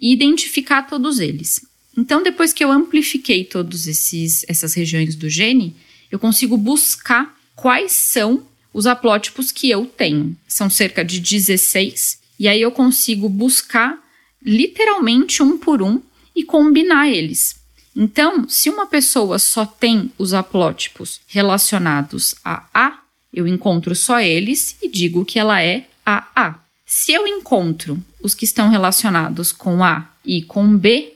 [0.00, 1.66] e identificar todos eles.
[1.98, 5.74] Então, depois que eu amplifiquei todas essas regiões do gene,
[6.12, 10.36] eu consigo buscar quais são os haplótipos que eu tenho.
[10.46, 13.98] São cerca de 16, e aí eu consigo buscar
[14.40, 16.00] literalmente um por um
[16.36, 17.56] e combinar eles.
[17.96, 23.03] Então, se uma pessoa só tem os haplótipos relacionados a A,
[23.34, 26.58] eu encontro só eles e digo que ela é AA.
[26.86, 31.14] Se eu encontro os que estão relacionados com A e com B,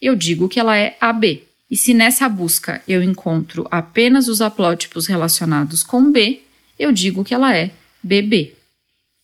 [0.00, 1.44] eu digo que ela é AB.
[1.70, 6.40] E se nessa busca eu encontro apenas os haplótipos relacionados com B,
[6.78, 7.70] eu digo que ela é
[8.02, 8.54] BB.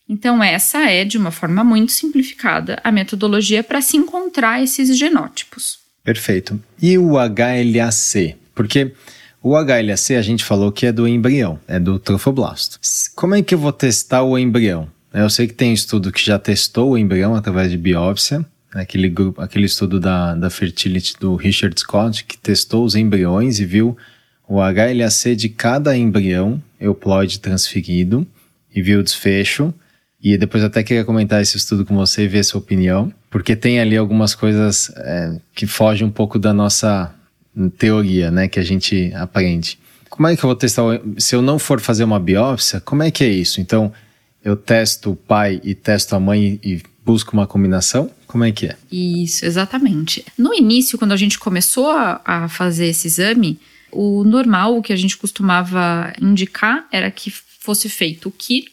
[0.06, 5.78] Então, essa é, de uma forma muito simplificada, a metodologia para se encontrar esses genótipos.
[6.02, 6.62] Perfeito.
[6.80, 8.36] E o HLA-C?
[8.54, 8.92] Porque
[9.44, 12.80] o HLA-C a gente falou que é do embrião, é do trofoblasto.
[13.14, 14.88] Como é que eu vou testar o embrião?
[15.12, 15.20] Né?
[15.20, 18.38] Eu sei que tem estudo que já testou o embrião através de biópsia,
[18.74, 18.80] né?
[18.80, 23.66] aquele, grupo, aquele estudo da, da Fertility do Richard Scott, que testou os embriões e
[23.66, 23.94] viu
[24.48, 28.26] o HLA-C de cada embrião euploide transferido
[28.74, 29.74] e viu o desfecho.
[30.22, 33.78] E depois até queria comentar esse estudo com você e ver sua opinião, porque tem
[33.78, 37.13] ali algumas coisas é, que fogem um pouco da nossa
[37.78, 39.78] teoria, né, que a gente aprende.
[40.08, 40.82] Como é que eu vou testar?
[41.18, 43.60] Se eu não for fazer uma biópsia, como é que é isso?
[43.60, 43.92] Então,
[44.44, 48.10] eu testo o pai e testo a mãe e busco uma combinação?
[48.26, 48.76] Como é que é?
[48.90, 50.24] Isso, exatamente.
[50.36, 53.58] No início, quando a gente começou a, a fazer esse exame,
[53.90, 58.64] o normal, o que a gente costumava indicar era que fosse feito o KIR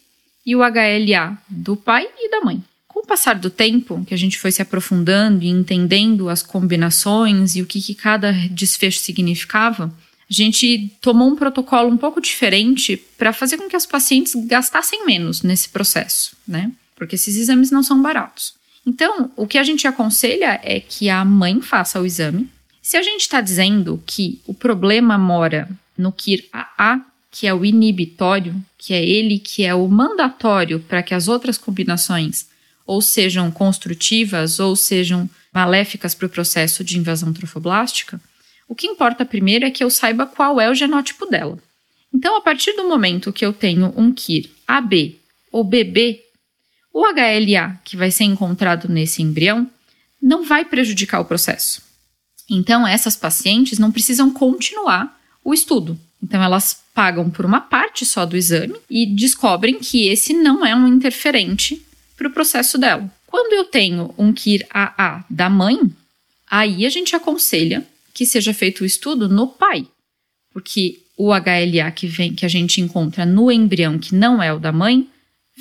[0.46, 2.64] e o HLA do pai e da mãe.
[2.92, 7.56] Com o passar do tempo, que a gente foi se aprofundando e entendendo as combinações
[7.56, 12.98] e o que, que cada desfecho significava, a gente tomou um protocolo um pouco diferente
[13.18, 16.70] para fazer com que as pacientes gastassem menos nesse processo, né?
[16.94, 18.56] Porque esses exames não são baratos.
[18.86, 22.50] Então, o que a gente aconselha é que a mãe faça o exame.
[22.82, 27.00] Se a gente está dizendo que o problema mora no KIR AA,
[27.32, 31.58] que é o inibitório, que é ele que é o mandatório para que as outras
[31.58, 32.51] combinações
[32.92, 38.20] ou sejam construtivas ou sejam maléficas para o processo de invasão trofoblástica,
[38.68, 41.58] o que importa primeiro é que eu saiba qual é o genótipo dela.
[42.14, 45.18] Então, a partir do momento que eu tenho um KIR AB
[45.54, 46.22] ou BB,
[46.94, 49.72] o HLA que vai ser encontrado nesse embrião
[50.22, 51.82] não vai prejudicar o processo.
[52.50, 55.98] Então, essas pacientes não precisam continuar o estudo.
[56.22, 60.76] Então, elas pagam por uma parte só do exame e descobrem que esse não é
[60.76, 61.82] um interferente
[62.22, 63.10] para o processo dela.
[63.26, 65.80] Quando eu tenho um KIR AA da mãe,
[66.50, 69.88] aí a gente aconselha que seja feito o estudo no pai,
[70.54, 74.60] porque o HLA que vem que a gente encontra no embrião que não é o
[74.60, 75.08] da mãe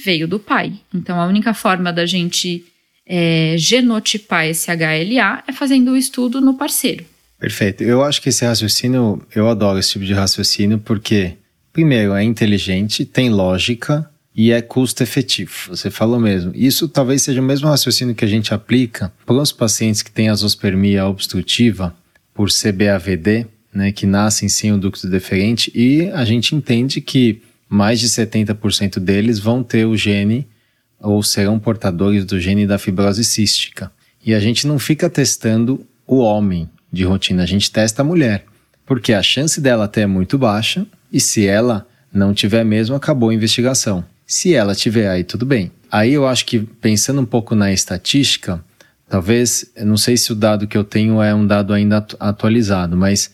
[0.04, 0.74] veio do pai.
[0.92, 2.64] Então a única forma da gente
[3.06, 7.06] é, genotipar esse HLA é fazendo o estudo no parceiro.
[7.38, 7.82] Perfeito.
[7.82, 11.38] Eu acho que esse raciocínio, eu adoro esse tipo de raciocínio porque,
[11.72, 15.52] primeiro, é inteligente, tem lógica e é custo efetivo.
[15.68, 16.52] Você falou mesmo.
[16.54, 20.28] Isso talvez seja o mesmo raciocínio que a gente aplica para os pacientes que têm
[20.28, 21.94] azospermia obstrutiva
[22.32, 28.00] por CBAVD, né, que nascem sem o ducto deferente, e a gente entende que mais
[28.00, 30.46] de 70% deles vão ter o gene
[30.98, 33.90] ou serão portadores do gene da fibrose cística.
[34.24, 38.44] E a gente não fica testando o homem de rotina, a gente testa a mulher,
[38.84, 43.30] porque a chance dela até é muito baixa, e se ela não tiver mesmo, acabou
[43.30, 44.04] a investigação.
[44.30, 45.72] Se ela tiver, aí tudo bem.
[45.90, 48.64] Aí eu acho que, pensando um pouco na estatística,
[49.08, 53.32] talvez, não sei se o dado que eu tenho é um dado ainda atualizado, mas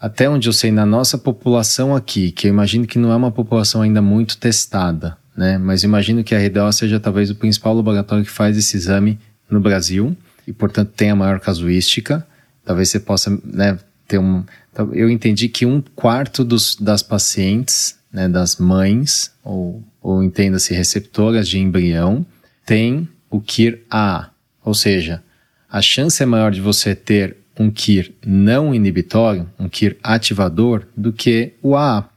[0.00, 3.32] até onde eu sei, na nossa população aqui, que eu imagino que não é uma
[3.32, 5.58] população ainda muito testada, né?
[5.58, 9.18] Mas imagino que a RDO seja talvez o principal laboratório que faz esse exame
[9.50, 12.24] no Brasil e, portanto, tem a maior casuística.
[12.64, 14.44] Talvez você possa né, ter um.
[14.92, 21.48] Eu entendi que um quarto dos, das pacientes, né, das mães, ou, ou entenda-se receptoras
[21.48, 22.24] de embrião,
[22.64, 24.30] tem o KIR-A,
[24.64, 25.22] ou seja,
[25.70, 31.12] a chance é maior de você ter um KIR não inibitório, um KIR ativador, do
[31.12, 32.08] que o AA.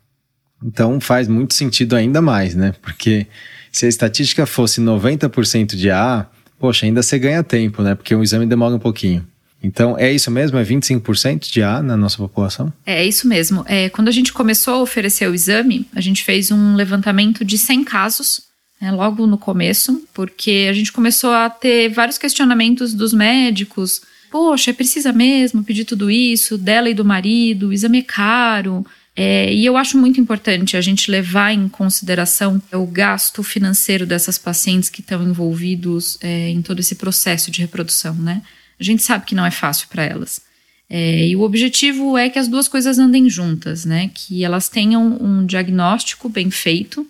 [0.63, 2.73] Então faz muito sentido ainda mais, né?
[2.81, 3.27] Porque
[3.71, 7.95] se a estatística fosse 90% de AA, poxa, ainda você ganha tempo, né?
[7.95, 9.25] Porque o exame demora um pouquinho.
[9.61, 10.57] Então, é isso mesmo?
[10.57, 12.71] É 25% de A na nossa população?
[12.85, 13.63] É, é isso mesmo.
[13.67, 17.57] É, quando a gente começou a oferecer o exame, a gente fez um levantamento de
[17.57, 18.41] 100 casos,
[18.81, 24.73] né, logo no começo, porque a gente começou a ter vários questionamentos dos médicos poxa,
[24.73, 28.85] precisa mesmo pedir tudo isso dela e do marido, o exame é caro.
[29.15, 34.37] É, e eu acho muito importante a gente levar em consideração o gasto financeiro dessas
[34.37, 38.41] pacientes que estão envolvidos é, em todo esse processo de reprodução, né?
[38.79, 40.41] A gente sabe que não é fácil para elas.
[40.89, 44.09] É, e o objetivo é que as duas coisas andem juntas, né?
[44.13, 47.05] Que elas tenham um diagnóstico bem feito,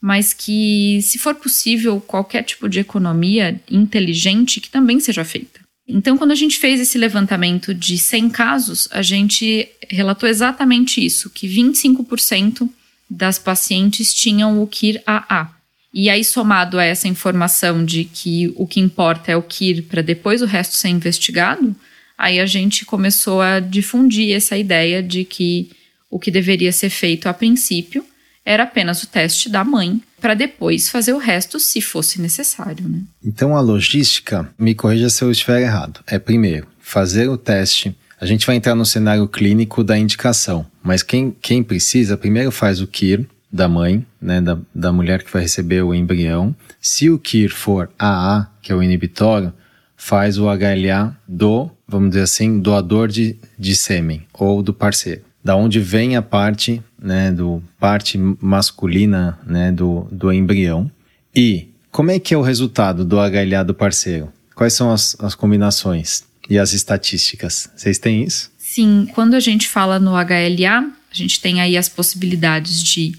[0.00, 5.60] mas que, se for possível, qualquer tipo de economia inteligente que também seja feita.
[5.88, 11.30] Então, quando a gente fez esse levantamento de 100 casos, a gente relatou exatamente isso,
[11.30, 12.68] que 25%
[13.08, 15.50] das pacientes tinham o KIR AA.
[15.96, 20.02] E aí, somado a essa informação de que o que importa é o KIR para
[20.02, 21.74] depois o resto ser investigado,
[22.18, 25.70] aí a gente começou a difundir essa ideia de que
[26.10, 28.04] o que deveria ser feito a princípio
[28.44, 32.88] era apenas o teste da mãe para depois fazer o resto se fosse necessário.
[32.88, 33.02] Né?
[33.24, 37.96] Então a logística, me corrija se eu estiver errado, é primeiro fazer o teste.
[38.20, 42.80] A gente vai entrar no cenário clínico da indicação, mas quem, quem precisa primeiro faz
[42.80, 46.52] o KIR, da mãe, né, da, da mulher que vai receber o embrião.
[46.80, 49.52] Se o KIR for AA, que é o inibitório,
[49.96, 55.22] faz o HLA do, vamos dizer assim, doador de, de sêmen ou do parceiro.
[55.42, 60.90] Da onde vem a parte, né, do parte masculina, né, do, do embrião.
[61.32, 64.32] E como é que é o resultado do HLA do parceiro?
[64.56, 67.70] Quais são as, as combinações e as estatísticas?
[67.76, 68.50] Vocês têm isso?
[68.58, 73.12] Sim, quando a gente fala no HLA, a gente tem aí as possibilidades de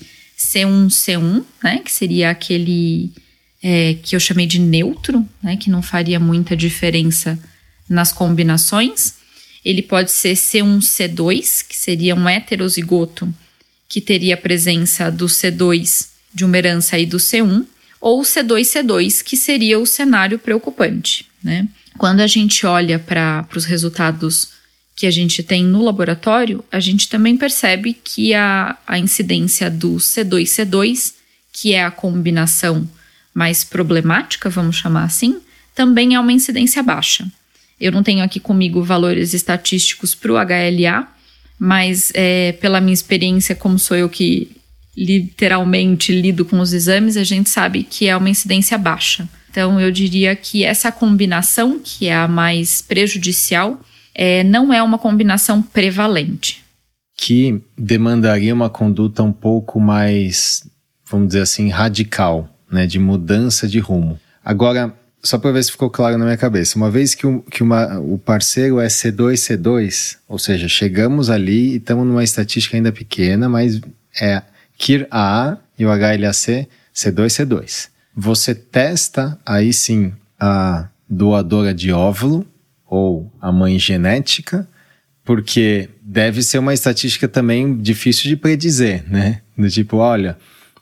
[0.46, 3.12] C1C1, né, que seria aquele
[3.62, 7.38] é, que eu chamei de neutro, né, que não faria muita diferença
[7.90, 9.16] nas combinações.
[9.64, 13.34] Ele pode ser C1C2, que seria um heterozigoto
[13.90, 17.66] que teria a presença do C2 de uma herança aí do C1,
[18.00, 21.26] ou C2C2, que seria o cenário preocupante.
[21.44, 21.68] Né?
[21.98, 24.50] Quando a gente olha para os resultados
[24.96, 29.96] que a gente tem no laboratório, a gente também percebe que a, a incidência do
[29.96, 31.14] C2C2,
[31.52, 32.88] que é a combinação
[33.34, 35.42] mais problemática, vamos chamar assim,
[35.74, 37.28] também é uma incidência baixa.
[37.80, 41.06] Eu não tenho aqui comigo valores estatísticos para o HLA,
[41.60, 44.56] mas é, pela minha experiência, como sou eu que
[44.96, 49.28] literalmente lido com os exames, a gente sabe que é uma incidência baixa.
[49.52, 53.82] Então, eu diria que essa combinação, que é a mais prejudicial,
[54.16, 56.64] é, não é uma combinação prevalente.
[57.18, 60.64] Que demandaria uma conduta um pouco mais,
[61.06, 64.20] vamos dizer assim, radical, né, de mudança de rumo.
[64.44, 67.64] Agora, só para ver se ficou claro na minha cabeça, uma vez que, o, que
[67.64, 73.50] uma, o parceiro é C2C2, ou seja, chegamos ali e estamos numa estatística ainda pequena,
[73.50, 73.82] mas
[74.20, 74.42] é
[74.78, 77.90] KIR AA e o HLAC C2C2.
[78.16, 82.46] Você testa aí sim a doadora de óvulo
[82.88, 84.68] ou a mãe genética,
[85.24, 89.42] porque deve ser uma estatística também difícil de predizer, né?
[89.58, 90.38] Do tipo, olha,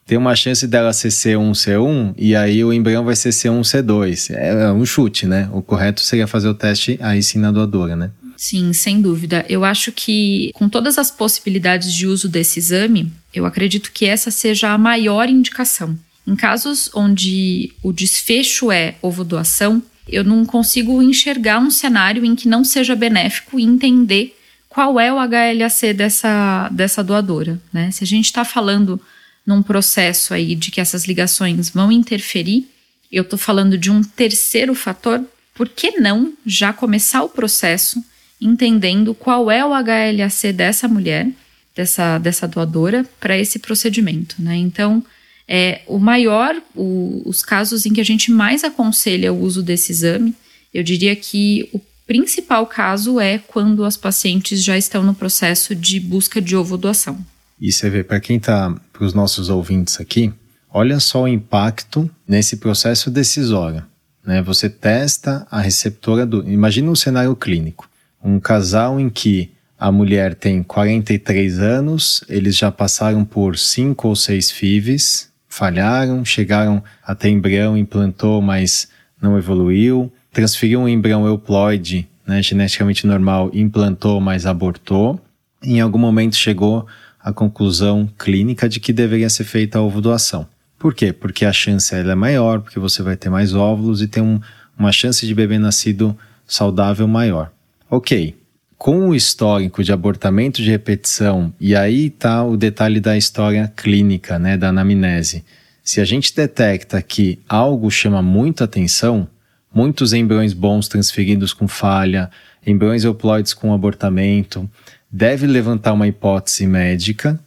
[0.05, 4.35] tem uma chance dela ser C1, C1, e aí o embrião vai ser C1, C2.
[4.35, 5.49] É, é um chute, né?
[5.53, 8.11] O correto seria fazer o teste aí sim na doadora, né?
[8.35, 9.45] Sim, sem dúvida.
[9.47, 14.29] Eu acho que, com todas as possibilidades de uso desse exame, eu acredito que essa
[14.29, 15.97] seja a maior indicação.
[16.27, 22.47] Em casos onde o desfecho é ovo-doação, eu não consigo enxergar um cenário em que
[22.47, 24.35] não seja benéfico entender
[24.67, 27.61] qual é o HLAC dessa, dessa doadora.
[27.71, 27.91] Né?
[27.91, 28.99] Se a gente está falando
[29.45, 32.67] num processo aí de que essas ligações vão interferir,
[33.11, 35.23] eu estou falando de um terceiro fator,
[35.53, 38.03] por que não já começar o processo
[38.41, 41.29] entendendo qual é o HLAC dessa mulher,
[41.75, 44.35] dessa, dessa doadora, para esse procedimento?
[44.39, 44.55] Né?
[44.55, 45.03] Então,
[45.47, 49.91] é, o maior, o, os casos em que a gente mais aconselha o uso desse
[49.91, 50.35] exame,
[50.73, 55.99] eu diria que o principal caso é quando as pacientes já estão no processo de
[55.99, 57.17] busca de ovo doação.
[57.59, 60.33] E você vê, para quem está, para os nossos ouvintes aqui,
[60.69, 63.83] olha só o impacto nesse processo decisório.
[64.25, 64.41] Né?
[64.41, 66.49] Você testa a receptora do.
[66.49, 67.89] Imagina um cenário clínico.
[68.23, 74.15] Um casal em que a mulher tem 43 anos, eles já passaram por cinco ou
[74.15, 78.87] seis FIVs, falharam, chegaram até embrião, implantou, mas
[79.21, 85.21] não evoluiu, transferiu um embrião euploide, né, geneticamente normal, implantou, mas abortou.
[85.61, 86.87] Em algum momento chegou
[87.19, 90.47] à conclusão clínica de que deveria ser feita a ovodoação.
[90.79, 91.13] Por quê?
[91.13, 94.41] Porque a chance é maior, porque você vai ter mais óvulos e tem um,
[94.77, 97.51] uma chance de bebê nascido saudável maior.
[97.91, 98.35] Ok,
[98.83, 104.37] com o histórico de abortamento de repetição, e aí está o detalhe da história clínica,
[104.37, 105.45] né, da anamnese.
[105.81, 109.25] Se a gente detecta que algo chama muito atenção,
[109.73, 112.29] muitos embriões bons transferidos com falha,
[112.67, 114.69] embriões euploides com abortamento,
[115.09, 117.39] deve levantar uma hipótese médica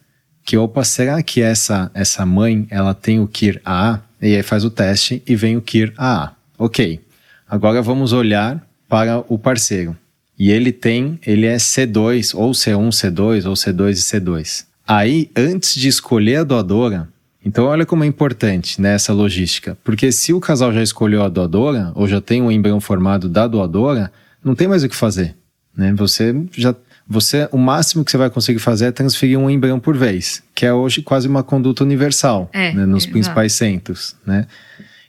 [0.43, 4.01] que, opa, será que essa, essa mãe ela tem o KIR AA?
[4.23, 6.35] E aí faz o teste e vem o KIR AA.
[6.57, 6.99] Ok,
[7.47, 9.95] agora vamos olhar para o parceiro
[10.39, 14.67] e ele tem, ele é C2, ou C1, C2, ou C2 e C2.
[14.87, 17.09] Aí, antes de escolher a doadora,
[17.45, 21.29] então olha como é importante nessa né, logística, porque se o casal já escolheu a
[21.29, 24.13] doadora, ou já tem um embrião formado da doadora,
[24.45, 25.35] não tem mais o que fazer.
[25.77, 25.93] Né?
[25.95, 26.75] Você já
[27.09, 30.67] você o máximo que você vai conseguir fazer é transferir um embrião por vez, que
[30.67, 34.47] é hoje quase uma conduta universal é, né, nos principais centros, né?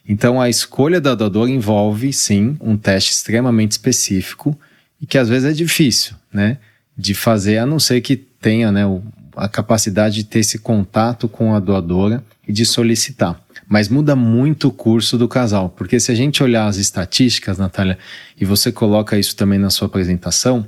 [0.08, 4.56] Então a escolha da doadora envolve sim um teste extremamente específico
[5.00, 6.58] e que às vezes é difícil, né,
[6.96, 8.82] de fazer, a não ser que tenha, né,
[9.36, 13.40] a capacidade de ter esse contato com a doadora e de solicitar.
[13.68, 17.98] Mas muda muito o curso do casal, porque se a gente olhar as estatísticas, Natália,
[18.40, 20.66] e você coloca isso também na sua apresentação,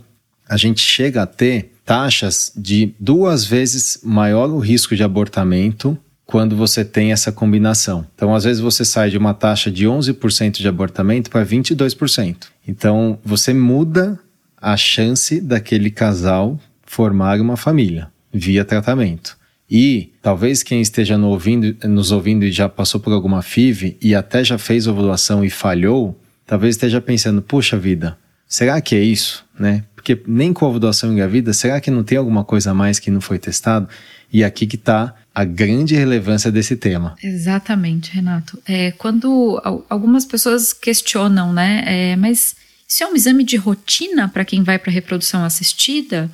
[0.49, 6.55] a gente chega a ter taxas de duas vezes maior o risco de abortamento quando
[6.55, 8.07] você tem essa combinação.
[8.15, 12.47] Então, às vezes você sai de uma taxa de 11% de abortamento para 22%.
[12.71, 14.17] Então, você muda
[14.57, 16.57] a chance daquele casal
[16.87, 19.37] formar uma família via tratamento.
[19.69, 24.15] E talvez quem esteja no ouvindo, nos ouvindo e já passou por alguma FIV e
[24.15, 26.17] até já fez ovulação e falhou,
[26.47, 28.17] talvez esteja pensando: puxa vida,
[28.47, 29.45] será que é isso?
[29.59, 29.83] Né?
[29.97, 33.21] Porque nem com ovulação engravida, será que não tem alguma coisa a mais que não
[33.21, 33.89] foi testado?
[34.33, 37.17] E aqui que está a grande relevância desse tema.
[37.23, 38.61] Exatamente, Renato.
[38.65, 41.83] É, quando algumas pessoas questionam, né?
[41.87, 42.60] É, mas
[42.91, 46.29] isso é um exame de rotina para quem vai para reprodução assistida?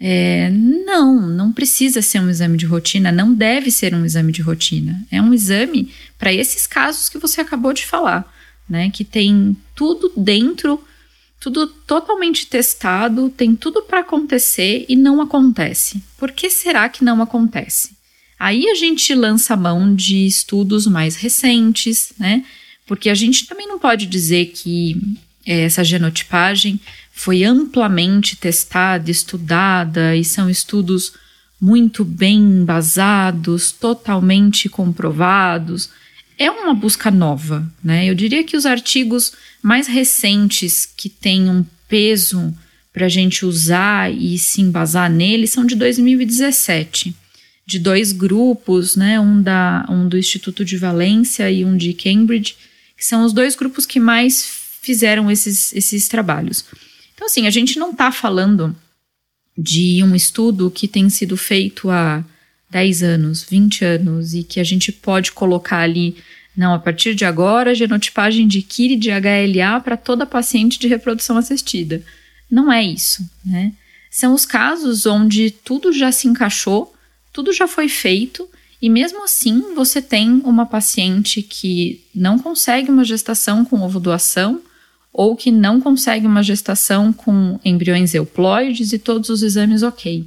[0.00, 4.40] É, não, não precisa ser um exame de rotina, não deve ser um exame de
[4.40, 5.06] rotina.
[5.10, 8.26] É um exame para esses casos que você acabou de falar,
[8.66, 8.88] né?
[8.88, 10.82] Que tem tudo dentro,
[11.38, 16.02] tudo totalmente testado, tem tudo para acontecer e não acontece.
[16.16, 17.90] Por que será que não acontece?
[18.38, 22.42] Aí a gente lança a mão de estudos mais recentes, né?
[22.86, 24.98] Porque a gente também não pode dizer que
[25.44, 26.80] essa genotipagem
[27.12, 31.12] foi amplamente testada, estudada e são estudos
[31.60, 35.90] muito bem embasados, totalmente comprovados.
[36.38, 38.08] É uma busca nova, né?
[38.08, 39.32] Eu diria que os artigos
[39.62, 42.54] mais recentes que têm um peso
[42.92, 47.14] para a gente usar e se embasar neles são de 2017,
[47.66, 49.20] de dois grupos, né?
[49.20, 52.56] Um, da, um do Instituto de Valência e um de Cambridge,
[52.96, 56.64] que são os dois grupos que mais fizeram esses, esses trabalhos.
[57.14, 58.74] Então, assim, a gente não está falando
[59.56, 62.24] de um estudo que tem sido feito há
[62.70, 66.16] 10 anos, 20 anos, e que a gente pode colocar ali,
[66.56, 70.88] não, a partir de agora, genotipagem de KIR e de HLA para toda paciente de
[70.88, 72.02] reprodução assistida.
[72.50, 73.72] Não é isso, né?
[74.10, 76.92] São os casos onde tudo já se encaixou,
[77.32, 78.48] tudo já foi feito,
[78.80, 84.62] e mesmo assim você tem uma paciente que não consegue uma gestação com ovo doação
[85.12, 90.24] ou que não consegue uma gestação com embriões euploides e todos os exames ok.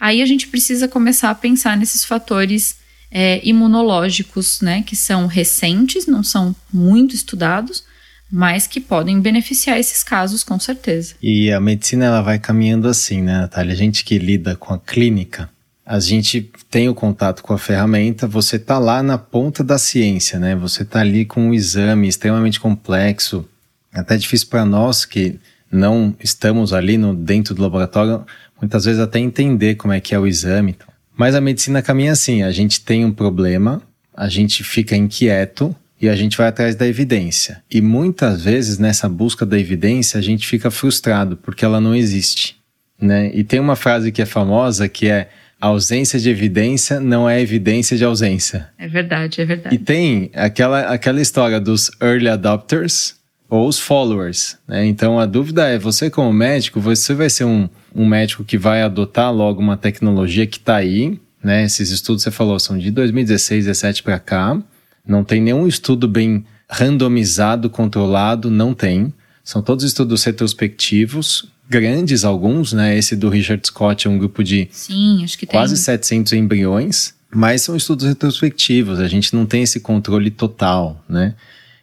[0.00, 2.76] Aí a gente precisa começar a pensar nesses fatores
[3.10, 7.84] é, imunológicos, né, que são recentes, não são muito estudados,
[8.30, 11.14] mas que podem beneficiar esses casos com certeza.
[11.22, 13.74] E a medicina ela vai caminhando assim, né, Natália?
[13.74, 15.50] A gente que lida com a clínica,
[15.84, 20.38] a gente tem o contato com a ferramenta, você tá lá na ponta da ciência,
[20.38, 20.56] né?
[20.56, 23.46] Você tá ali com um exame extremamente complexo,
[23.92, 25.38] até difícil para nós que
[25.70, 28.24] não estamos ali no, dentro do laboratório,
[28.60, 30.76] muitas vezes até entender como é que é o exame.
[31.16, 33.82] Mas a medicina caminha assim, a gente tem um problema,
[34.14, 37.62] a gente fica inquieto e a gente vai atrás da evidência.
[37.70, 42.56] E muitas vezes nessa busca da evidência a gente fica frustrado porque ela não existe,
[43.00, 43.30] né?
[43.34, 45.28] E tem uma frase que é famosa que é
[45.60, 48.68] a ausência de evidência não é evidência de ausência.
[48.76, 49.76] É verdade, é verdade.
[49.76, 53.14] E tem aquela, aquela história dos early adopters,
[53.52, 54.56] ou os followers.
[54.66, 54.86] Né?
[54.86, 58.80] Então a dúvida é: você, como médico, você vai ser um, um médico que vai
[58.80, 61.20] adotar logo uma tecnologia que está aí.
[61.44, 61.64] Né?
[61.64, 64.58] Esses estudos, você falou, são de 2016, 2017 para cá.
[65.06, 69.12] Não tem nenhum estudo bem randomizado, controlado, não tem.
[69.44, 72.96] São todos estudos retrospectivos, grandes alguns, né?
[72.96, 75.82] Esse do Richard Scott é um grupo de Sim, quase tem.
[75.82, 81.34] 700 embriões, mas são estudos retrospectivos, a gente não tem esse controle total, né?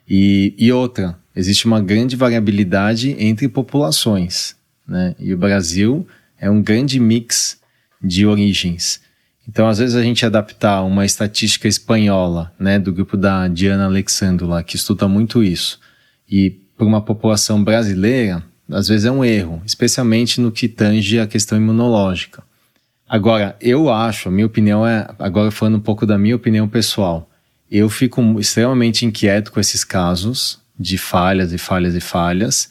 [0.09, 4.55] E, e outra, existe uma grande variabilidade entre populações,
[4.87, 5.15] né?
[5.19, 6.07] E o Brasil
[6.39, 7.59] é um grande mix
[8.01, 9.01] de origens.
[9.47, 14.47] Então, às vezes a gente adaptar uma estatística espanhola, né, do grupo da Diana Alexandro
[14.47, 15.79] lá, que estuda muito isso,
[16.29, 21.25] e para uma população brasileira, às vezes é um erro, especialmente no que tange a
[21.25, 22.43] questão imunológica.
[23.07, 27.27] Agora, eu acho, a minha opinião é, agora falando um pouco da minha opinião pessoal,
[27.71, 32.69] eu fico extremamente inquieto com esses casos, de falhas e falhas e falhas.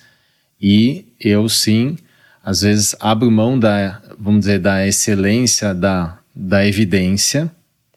[0.61, 1.97] E eu sim,
[2.43, 7.51] às vezes abro mão da, vamos dizer, da excelência da, da evidência,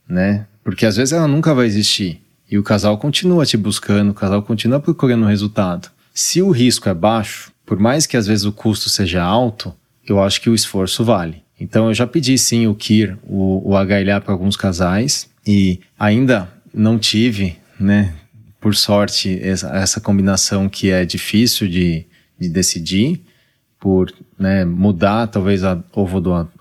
[0.08, 0.46] né?
[0.64, 2.22] Porque às vezes ela nunca vai existir.
[2.50, 5.90] E o casal continua te buscando, o casal continua procurando o resultado.
[6.14, 9.74] Se o risco é baixo, por mais que às vezes o custo seja alto,
[10.06, 11.42] eu acho que o esforço vale.
[11.60, 16.50] Então eu já pedi sim o KIR, o, o HLA para alguns casais e ainda
[16.74, 18.14] não tive, né,
[18.62, 22.06] por sorte, essa, combinação que é difícil de,
[22.40, 23.20] de decidir,
[23.80, 25.84] por né, mudar talvez a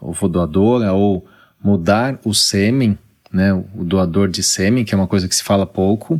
[0.00, 1.28] ovodoadora ou
[1.62, 2.98] mudar o sêmen,
[3.30, 6.18] né, o doador de sêmen, que é uma coisa que se fala pouco.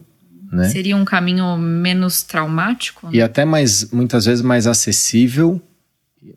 [0.53, 0.69] Né?
[0.69, 3.09] Seria um caminho menos traumático?
[3.11, 5.63] E até mais, muitas vezes mais acessível,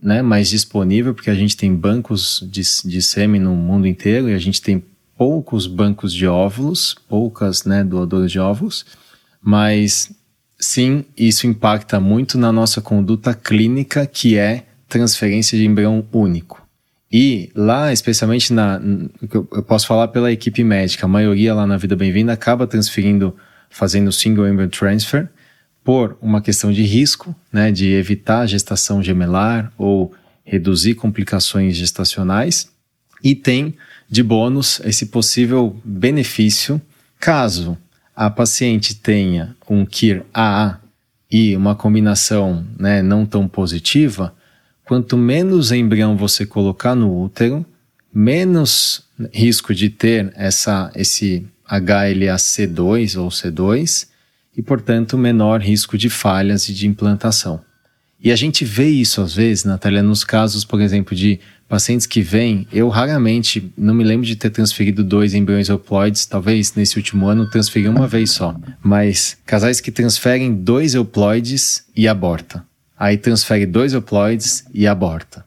[0.01, 4.33] né, mais disponível, porque a gente tem bancos de, de sêmen no mundo inteiro e
[4.33, 4.81] a gente tem
[5.17, 8.85] poucos bancos de óvulos, poucas né, doadoras de óvulos,
[9.43, 10.11] mas
[10.57, 16.63] sim, isso impacta muito na nossa conduta clínica, que é transferência de embrião único.
[17.11, 18.81] E lá, especialmente na.
[19.31, 23.35] Eu posso falar pela equipe médica, a maioria lá na Vida Bem-vinda acaba transferindo,
[23.69, 25.29] fazendo single embryo transfer,
[25.83, 30.13] por uma questão de risco, né, de evitar a gestação gemelar ou
[30.43, 32.71] reduzir complicações gestacionais.
[33.23, 33.75] E tem
[34.09, 36.81] de bônus esse possível benefício
[37.19, 37.77] caso
[38.15, 40.79] a paciente tenha um KIR AA
[41.31, 44.33] e uma combinação né, não tão positiva
[44.85, 47.65] quanto menos embrião você colocar no útero,
[48.13, 49.03] menos
[49.33, 54.07] risco de ter essa, esse HLA-C2 ou C2
[54.55, 57.61] e, portanto, menor risco de falhas e de implantação.
[58.23, 62.21] E a gente vê isso às vezes, Natália, nos casos, por exemplo, de pacientes que
[62.21, 67.27] vêm, eu raramente, não me lembro de ter transferido dois embriões euploides, talvez nesse último
[67.27, 72.63] ano transferi uma vez só, mas casais que transferem dois euploides e aborta
[73.03, 75.45] aí transfere dois euploides e aborta.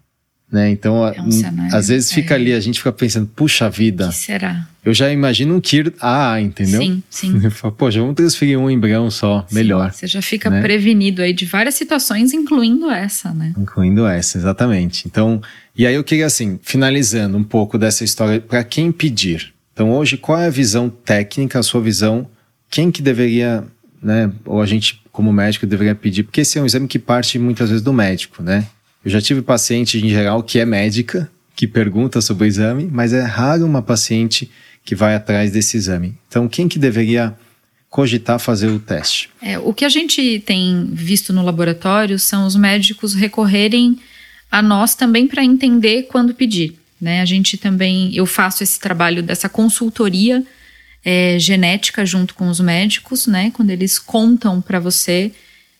[0.51, 0.70] Né?
[0.70, 2.36] Então, é um cenário, às vezes fica é.
[2.36, 4.09] ali, a gente fica pensando, puxa vida.
[4.09, 4.68] Que será?
[4.84, 6.80] Eu já imagino um KIR AA, entendeu?
[6.80, 7.40] Sim, sim.
[7.76, 9.92] Pô, já vamos transferir um embrião só, sim, melhor.
[9.92, 10.62] Você já fica né?
[10.62, 13.53] prevenido aí de várias situações, incluindo essa, né?
[13.59, 15.09] Incluindo essa, exatamente.
[15.09, 15.42] Então,
[15.74, 19.53] e aí eu queria assim, finalizando um pouco dessa história, para quem pedir.
[19.72, 22.24] Então, hoje, qual é a visão técnica, a sua visão?
[22.70, 23.64] Quem que deveria,
[24.01, 24.30] né?
[24.44, 27.70] Ou a gente como médico deveria pedir, porque esse é um exame que parte muitas
[27.70, 28.66] vezes do médico, né?
[29.07, 33.13] Eu já tive paciente em geral que é médica, que pergunta sobre o exame, mas
[33.13, 34.51] é raro uma paciente
[34.85, 36.19] que vai atrás desse exame.
[36.27, 37.33] Então, quem que deveria
[37.89, 39.31] cogitar fazer o teste?
[39.41, 43.97] É, o que a gente tem visto no laboratório são os médicos recorrerem
[44.51, 46.77] a nós também para entender quando pedir.
[47.01, 47.21] Né?
[47.21, 50.45] A gente também, eu faço esse trabalho dessa consultoria
[51.05, 53.53] é, genética junto com os médicos, né?
[53.55, 55.31] Quando eles contam para você,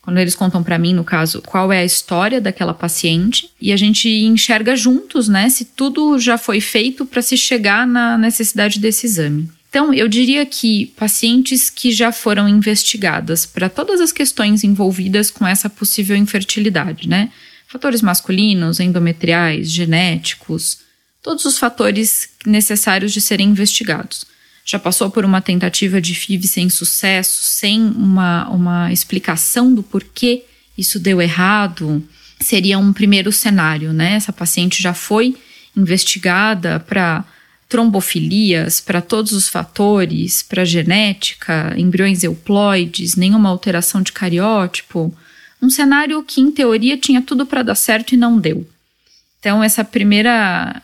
[0.07, 3.77] quando eles contam para mim, no caso, qual é a história daquela paciente e a
[3.77, 5.49] gente enxerga juntos, né?
[5.49, 9.51] Se tudo já foi feito para se chegar na necessidade desse exame.
[9.69, 15.45] Então, eu diria que pacientes que já foram investigadas para todas as questões envolvidas com
[15.45, 17.33] essa possível infertilidade, né?
[17.67, 20.79] Fatores masculinos, endometriais, genéticos,
[21.21, 24.25] todos os fatores necessários de serem investigados
[24.67, 30.43] já passou por uma tentativa de FIV sem sucesso, sem uma, uma explicação do porquê
[30.77, 32.03] isso deu errado,
[32.41, 34.15] seria um primeiro cenário, né?
[34.15, 35.37] Essa paciente já foi
[35.77, 37.25] investigada para
[37.69, 45.17] trombofilias, para todos os fatores, para genética, embriões euploides, nenhuma alteração de cariótipo.
[45.63, 48.69] Um cenário que, em teoria, tinha tudo para dar certo e não deu.
[49.39, 50.83] Então, essa primeira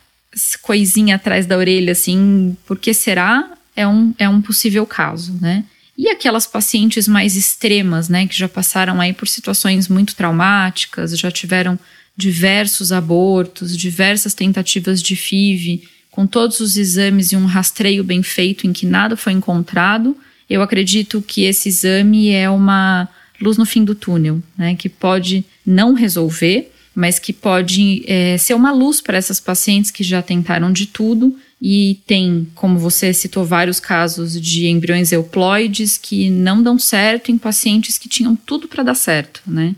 [0.62, 3.50] coisinha atrás da orelha, assim, por que será?
[3.74, 5.64] É um, é um possível caso, né?
[5.96, 11.30] E aquelas pacientes mais extremas, né, que já passaram aí por situações muito traumáticas, já
[11.30, 11.78] tiveram
[12.16, 18.66] diversos abortos, diversas tentativas de FIV, com todos os exames e um rastreio bem feito
[18.66, 20.16] em que nada foi encontrado,
[20.48, 23.08] eu acredito que esse exame é uma
[23.40, 28.54] luz no fim do túnel, né, que pode não resolver, mas que pode é, ser
[28.54, 31.34] uma luz para essas pacientes que já tentaram de tudo
[31.64, 37.38] e tem, como você citou, vários casos de embriões euploides que não dão certo em
[37.38, 39.76] pacientes que tinham tudo para dar certo, né?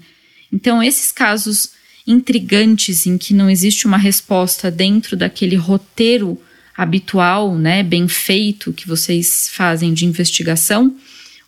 [0.50, 1.72] Então, esses casos
[2.06, 6.40] intrigantes em que não existe uma resposta dentro daquele roteiro
[6.74, 10.96] habitual, né, bem feito que vocês fazem de investigação,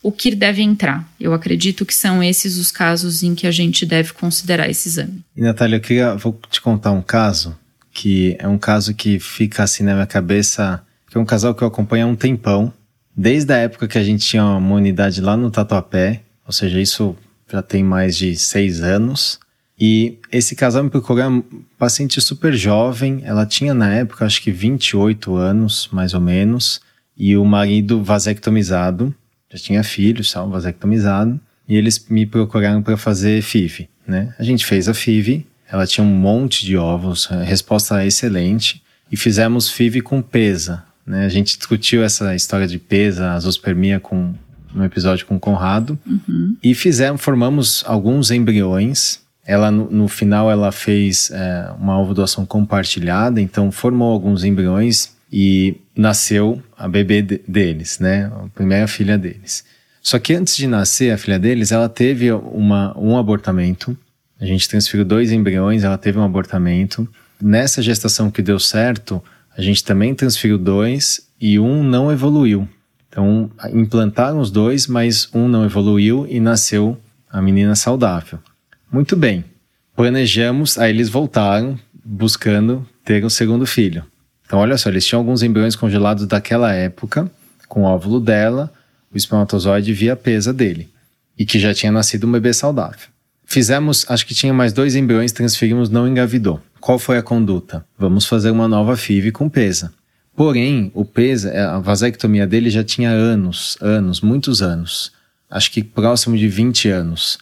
[0.03, 1.11] o que deve entrar.
[1.19, 5.23] Eu acredito que são esses os casos em que a gente deve considerar esse exame.
[5.35, 7.57] E Natália, eu queria, vou te contar um caso
[7.97, 11.63] que é um caso que fica assim na minha cabeça, que é um casal que
[11.63, 12.71] eu acompanho há um tempão,
[13.15, 17.17] desde a época que a gente tinha uma unidade lá no Tatuapé, ou seja, isso
[17.51, 19.39] já tem mais de seis anos.
[19.79, 21.43] E esse casal me procurou, é uma
[21.75, 26.79] paciente super jovem, ela tinha na época acho que 28 anos, mais ou menos,
[27.17, 29.13] e o marido vasectomizado,
[29.51, 34.35] já tinha filhos, tal, vasectomizado, e eles me procuraram para fazer FIV, né?
[34.37, 38.81] A gente fez a FIV, ela tinha um monte de ovos, resposta excelente.
[39.11, 40.83] E fizemos FIV com pesa.
[41.05, 41.25] Né?
[41.25, 44.33] A gente discutiu essa história de pesa, azospermia com
[44.73, 45.97] no episódio com o Conrado.
[46.05, 46.55] Uhum.
[46.61, 49.21] E fizemos, formamos alguns embriões.
[49.45, 55.77] Ela, no, no final, ela fez é, uma ovodoação compartilhada, então formou alguns embriões e
[55.95, 58.25] nasceu a bebê de, deles, né?
[58.25, 59.63] A primeira filha deles.
[60.01, 63.97] Só que antes de nascer a filha deles, ela teve uma, um abortamento
[64.39, 67.07] a gente transferiu dois embriões, ela teve um abortamento.
[67.41, 69.23] Nessa gestação que deu certo,
[69.57, 72.67] a gente também transferiu dois e um não evoluiu.
[73.09, 76.97] Então, implantaram os dois, mas um não evoluiu e nasceu
[77.31, 78.39] a menina saudável.
[78.91, 79.43] Muito bem.
[79.95, 84.05] Planejamos, aí eles voltaram buscando ter o segundo filho.
[84.45, 87.29] Então, olha só, eles tinham alguns embriões congelados daquela época,
[87.67, 88.71] com o óvulo dela,
[89.11, 90.89] o espermatozoide via pesa dele,
[91.37, 93.07] e que já tinha nascido um bebê saudável.
[93.49, 96.61] Fizemos, acho que tinha mais dois embriões, transferimos, não engravidou.
[96.81, 97.85] Qual foi a conduta?
[97.97, 99.93] Vamos fazer uma nova FIV com pesa.
[100.35, 105.13] Porém, o pesa, a vasectomia dele já tinha anos, anos, muitos anos.
[105.49, 107.39] Acho que próximo de 20 anos.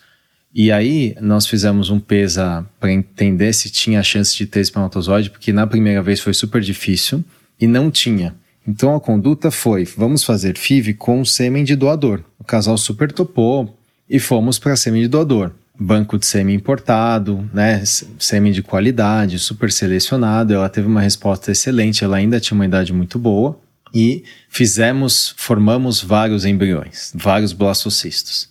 [0.54, 5.52] E aí nós fizemos um PESA para entender se tinha chance de ter espermatozoide, porque
[5.52, 7.26] na primeira vez foi super difícil
[7.60, 8.36] e não tinha.
[8.66, 12.22] Então a conduta foi: vamos fazer FIV com sêmen de doador.
[12.38, 13.76] O casal super topou
[14.08, 15.52] e fomos para sêmen de doador.
[15.78, 17.84] Banco de sêmen importado, né?
[18.20, 20.54] Sêmen de qualidade, super selecionado.
[20.54, 23.60] Ela teve uma resposta excelente, ela ainda tinha uma idade muito boa.
[23.94, 28.50] E fizemos, formamos vários embriões, vários blastocistos.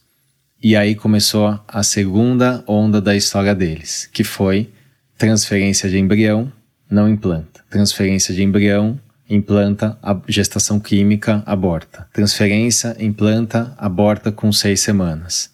[0.63, 4.71] E aí começou a segunda onda da história deles, que foi
[5.19, 6.51] transferência de embrião,
[6.91, 7.63] não implanta.
[7.69, 8.99] Transferência de embrião,
[9.29, 9.99] implanta,
[10.29, 12.09] gestação química, aborta.
[12.13, 15.51] Transferência, implanta, aborta com seis semanas.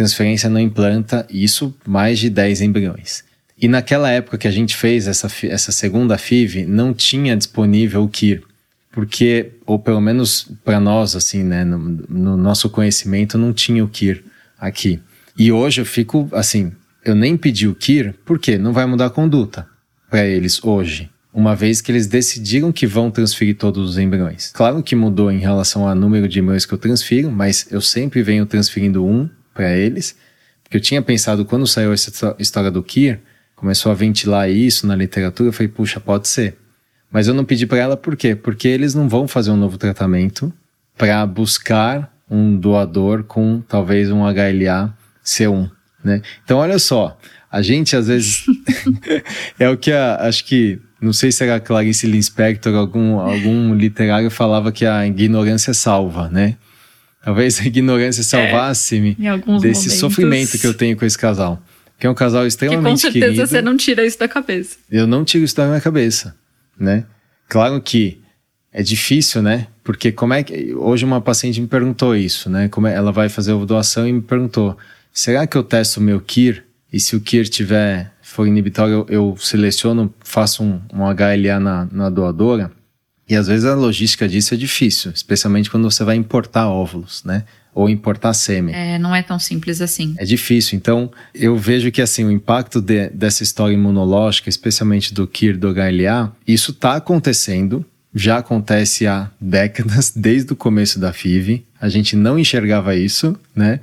[0.00, 3.22] Transferência não implanta, isso mais de 10 embriões.
[3.60, 8.08] E naquela época que a gente fez essa, essa segunda FIV, não tinha disponível o
[8.08, 8.42] KIR,
[8.90, 11.78] porque, ou pelo menos para nós, assim, né, no,
[12.08, 14.24] no nosso conhecimento, não tinha o KIR
[14.58, 14.98] aqui.
[15.38, 16.72] E hoje eu fico assim,
[17.04, 19.66] eu nem pedi o KIR, porque não vai mudar a conduta
[20.08, 24.50] para eles hoje, uma vez que eles decidiram que vão transferir todos os embriões.
[24.54, 28.22] Claro que mudou em relação ao número de embriões que eu transfiro, mas eu sempre
[28.22, 29.28] venho transferindo um
[29.60, 30.16] para eles,
[30.62, 33.20] porque eu tinha pensado quando saiu essa história do KIR,
[33.54, 36.56] começou a ventilar isso na literatura, eu falei, puxa, pode ser.
[37.12, 38.34] Mas eu não pedi para ela por quê?
[38.34, 40.50] Porque eles não vão fazer um novo tratamento
[40.96, 45.70] para buscar um doador com talvez um HLA C1,
[46.02, 46.22] né?
[46.42, 47.18] Então olha só,
[47.52, 48.46] a gente às vezes
[49.58, 54.30] é o que a, acho que não sei se era Clarice Lispector algum algum literário
[54.30, 56.56] falava que a ignorância salva, né?
[57.22, 59.92] Talvez a ignorância salvasse-me é, desse momentos.
[59.94, 61.62] sofrimento que eu tenho com esse casal.
[61.98, 62.96] Que é um casal extremamente querido.
[62.96, 63.46] com certeza querido.
[63.48, 64.76] você não tira isso da cabeça.
[64.90, 66.34] Eu não tiro isso da minha cabeça,
[66.78, 67.04] né?
[67.46, 68.18] Claro que
[68.72, 69.66] é difícil, né?
[69.84, 70.74] Porque como é que.
[70.74, 72.68] Hoje uma paciente me perguntou isso, né?
[72.68, 74.78] Como é, ela vai fazer a doação e me perguntou:
[75.12, 76.64] será que eu testo o meu KIR?
[76.92, 81.88] E se o KIR tiver, for inibitório, eu, eu seleciono, faço um, um HLA na,
[81.90, 82.72] na doadora?
[83.30, 87.44] E às vezes a logística disso é difícil, especialmente quando você vai importar óvulos, né?
[87.72, 88.74] Ou importar sêmen.
[88.74, 90.16] É, não é tão simples assim.
[90.18, 90.76] É difícil.
[90.76, 95.68] Então, eu vejo que assim, o impacto de, dessa história imunológica, especialmente do KIR do
[95.72, 101.64] HLA, isso está acontecendo, já acontece há décadas, desde o começo da FIV.
[101.80, 103.78] A gente não enxergava isso, né?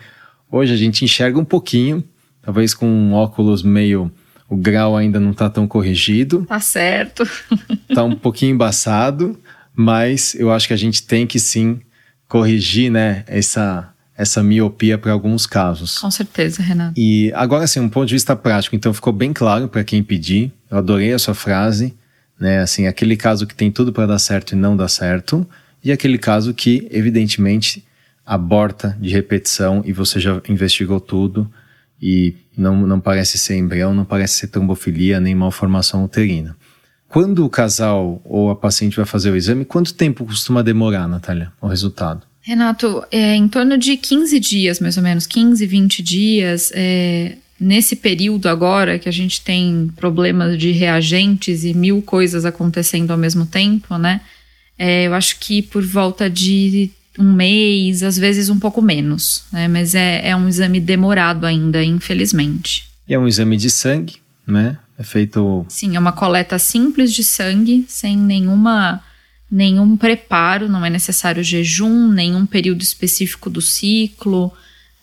[0.52, 2.04] Hoje a gente enxerga um pouquinho,
[2.42, 4.12] talvez com um óculos meio.
[4.50, 6.46] O grau ainda não está tão corrigido.
[6.48, 7.28] Tá certo.
[7.94, 9.38] tá um pouquinho embaçado,
[9.76, 11.80] mas eu acho que a gente tem que sim
[12.28, 15.98] corrigir, né, essa, essa miopia para alguns casos.
[16.00, 16.94] Com certeza, Renato.
[16.98, 20.52] E agora, assim, um ponto de vista prático, então ficou bem claro para quem pedir.
[20.70, 21.96] Eu adorei a sua frase
[22.40, 22.60] né?
[22.60, 25.48] Assim, aquele caso que tem tudo para dar certo e não dá certo,
[25.84, 27.86] e aquele caso que, evidentemente,
[28.26, 31.52] aborta de repetição e você já investigou tudo
[32.02, 36.56] e não, não parece ser embrião, não parece ser trombofilia nem malformação uterina.
[37.08, 41.52] Quando o casal ou a paciente vai fazer o exame, quanto tempo costuma demorar, Natália,
[41.62, 42.24] o resultado?
[42.42, 46.72] Renato, é em torno de 15 dias, mais ou menos, 15, 20 dias.
[46.74, 53.12] É, nesse período agora que a gente tem problemas de reagentes e mil coisas acontecendo
[53.12, 54.22] ao mesmo tempo, né?
[54.78, 59.68] É, eu acho que por volta de um mês, às vezes um pouco menos, né?
[59.68, 62.88] Mas é, é um exame demorado ainda, infelizmente.
[63.08, 64.78] E é um exame de sangue, né?
[64.98, 65.66] É feito.
[65.70, 69.02] Sim, é uma coleta simples de sangue, sem nenhuma
[69.50, 74.52] nenhum preparo, não é necessário jejum, nenhum período específico do ciclo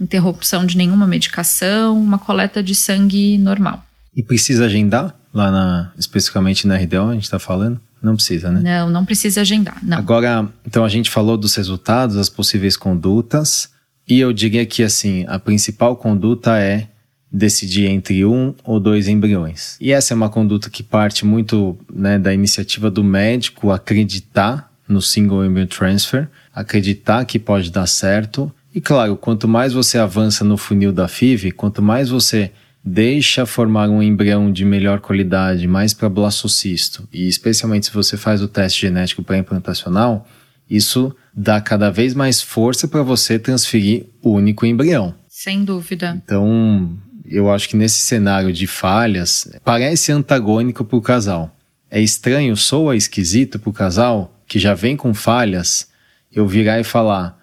[0.00, 3.84] interrupção de nenhuma medicação, uma coleta de sangue normal.
[4.14, 7.80] E precisa agendar lá na, especificamente na RDO, a gente está falando?
[8.04, 8.60] Não precisa, né?
[8.60, 9.78] Não, não precisa agendar.
[9.82, 9.96] Não.
[9.96, 13.70] Agora, então a gente falou dos resultados, as possíveis condutas,
[14.06, 16.88] e eu diria que assim, a principal conduta é
[17.32, 19.76] decidir entre um ou dois embriões.
[19.80, 25.00] E essa é uma conduta que parte muito né, da iniciativa do médico acreditar no
[25.00, 30.56] single embryo transfer, acreditar que pode dar certo e claro, quanto mais você avança no
[30.56, 32.50] funil da FIV, quanto mais você
[32.84, 38.42] deixa formar um embrião de melhor qualidade, mais para blastocisto, e especialmente se você faz
[38.42, 40.28] o teste genético pré-implantacional,
[40.68, 45.14] isso dá cada vez mais força para você transferir o único embrião.
[45.28, 46.20] Sem dúvida.
[46.22, 51.54] Então, eu acho que nesse cenário de falhas, parece antagônico para o casal.
[51.90, 55.88] É estranho, soa esquisito para o casal, que já vem com falhas,
[56.32, 57.38] eu virar e falar: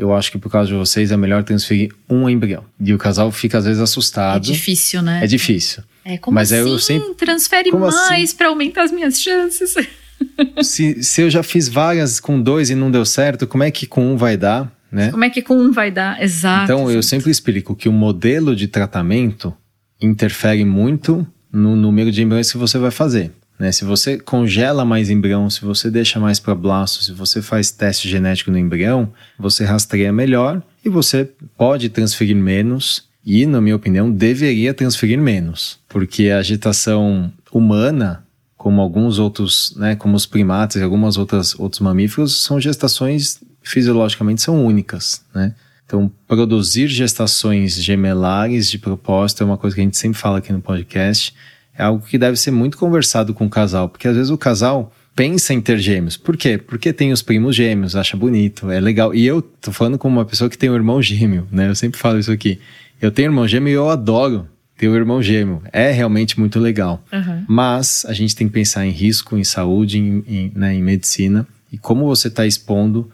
[0.00, 2.64] eu acho que por causa de vocês é melhor transferir um embrião.
[2.80, 4.36] E o casal fica às vezes assustado.
[4.36, 5.20] É difícil, né?
[5.22, 5.82] É difícil.
[6.02, 6.70] É como Mas assim?
[6.70, 7.14] Eu sempre...
[7.14, 8.36] Transfere como mais assim?
[8.36, 9.74] para aumentar as minhas chances.
[10.62, 13.86] se, se eu já fiz várias com dois e não deu certo, como é que
[13.86, 14.72] com um vai dar?
[14.90, 15.10] Né?
[15.10, 16.20] Como é que com um vai dar?
[16.22, 16.64] Exato.
[16.64, 16.92] Então exato.
[16.92, 19.54] eu sempre explico que o modelo de tratamento
[20.00, 23.32] interfere muito no número de embriões que você vai fazer.
[23.60, 23.70] Né?
[23.70, 28.08] Se você congela mais embrião, se você deixa mais para blasto, se você faz teste
[28.08, 34.10] genético no embrião, você rastreia melhor e você pode transferir menos e, na minha opinião,
[34.10, 38.24] deveria transferir menos, porque a gestação humana,
[38.56, 44.40] como alguns outros, né, como os primatas e algumas outras outros mamíferos, são gestações fisiologicamente
[44.40, 45.54] são únicas, né?
[45.84, 50.50] Então, produzir gestações gemelares de propósito é uma coisa que a gente sempre fala aqui
[50.50, 51.34] no podcast
[51.80, 54.92] é algo que deve ser muito conversado com o casal, porque às vezes o casal
[55.16, 56.14] pensa em ter gêmeos.
[56.14, 56.58] Por quê?
[56.58, 59.14] Porque tem os primos gêmeos, acha bonito, é legal.
[59.14, 61.68] E eu tô falando como uma pessoa que tem um irmão gêmeo, né?
[61.68, 62.60] Eu sempre falo isso aqui.
[63.00, 65.62] Eu tenho um irmão gêmeo e eu adoro ter um irmão gêmeo.
[65.72, 67.02] É realmente muito legal.
[67.10, 67.46] Uhum.
[67.48, 71.46] Mas a gente tem que pensar em risco, em saúde, em, em, né, em medicina
[71.72, 73.10] e como você está expondo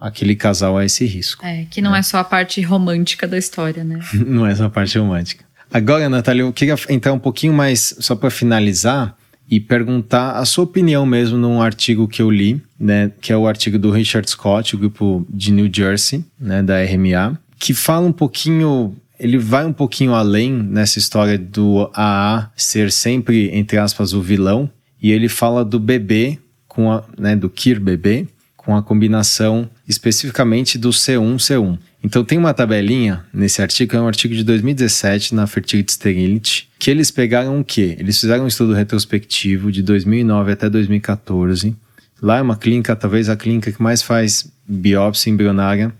[0.00, 1.46] aquele casal a esse risco.
[1.46, 2.00] É, que não né?
[2.00, 4.00] é só a parte romântica da história, né?
[4.26, 5.44] não é só a parte romântica.
[5.74, 9.16] Agora, Natália, eu queria entrar um pouquinho mais, só para finalizar,
[9.50, 13.44] e perguntar a sua opinião mesmo num artigo que eu li, né, que é o
[13.44, 18.12] artigo do Richard Scott, o grupo de New Jersey, né, da RMA, que fala um
[18.12, 24.22] pouquinho, ele vai um pouquinho além nessa história do AA ser sempre, entre aspas, o
[24.22, 24.70] vilão,
[25.02, 30.78] e ele fala do bebê, com a, né, do KIR bebê, com a combinação especificamente
[30.78, 31.78] do C1-C1.
[32.04, 36.90] Então tem uma tabelinha nesse artigo, é um artigo de 2017 na Fertility Sterility, que
[36.90, 37.96] eles pegaram o quê?
[37.98, 41.74] Eles fizeram um estudo retrospectivo de 2009 até 2014.
[42.20, 45.94] Lá é uma clínica, talvez a clínica que mais faz biópsia embrionária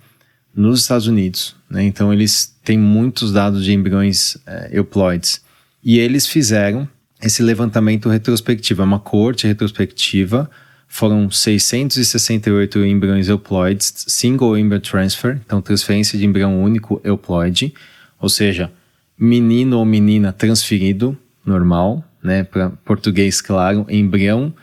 [0.54, 1.56] nos Estados Unidos.
[1.70, 1.84] Né?
[1.84, 5.40] Então eles têm muitos dados de embriões é, euploides.
[5.82, 6.86] E eles fizeram
[7.22, 10.50] esse levantamento retrospectivo, é uma corte retrospectiva
[10.88, 17.74] foram 668 embriões euploides, single embryo transfer, então transferência de embrião único euploide,
[18.20, 18.70] ou seja,
[19.18, 24.54] menino ou menina transferido, normal, né, para português claro, embrião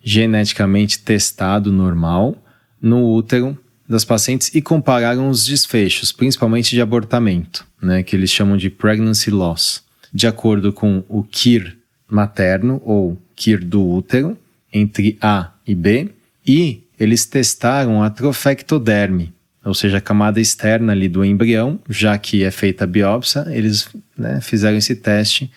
[0.00, 2.36] geneticamente testado normal
[2.80, 3.58] no útero
[3.88, 9.30] das pacientes e compararam os desfechos, principalmente de abortamento, né, que eles chamam de pregnancy
[9.30, 11.76] loss, de acordo com o KIR
[12.08, 14.36] materno ou KIR do útero,
[14.72, 16.08] entre A e B,
[16.46, 22.42] e eles testaram a trofectoderme, ou seja, a camada externa ali do embrião, já que
[22.42, 25.50] é feita a biópsia, eles né, fizeram esse teste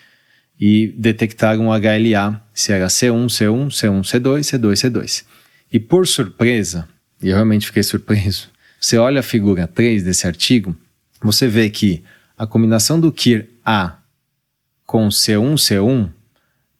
[0.59, 5.23] e detectaram HLA, se era C1, C1, C1, C2, C2, C2.
[5.71, 6.87] E por surpresa,
[7.23, 8.49] e eu realmente fiquei surpreso,
[8.79, 10.75] você olha a figura 3 desse artigo,
[11.21, 12.03] você vê que
[12.37, 13.97] a combinação do KIR A
[14.85, 16.09] com C1, C1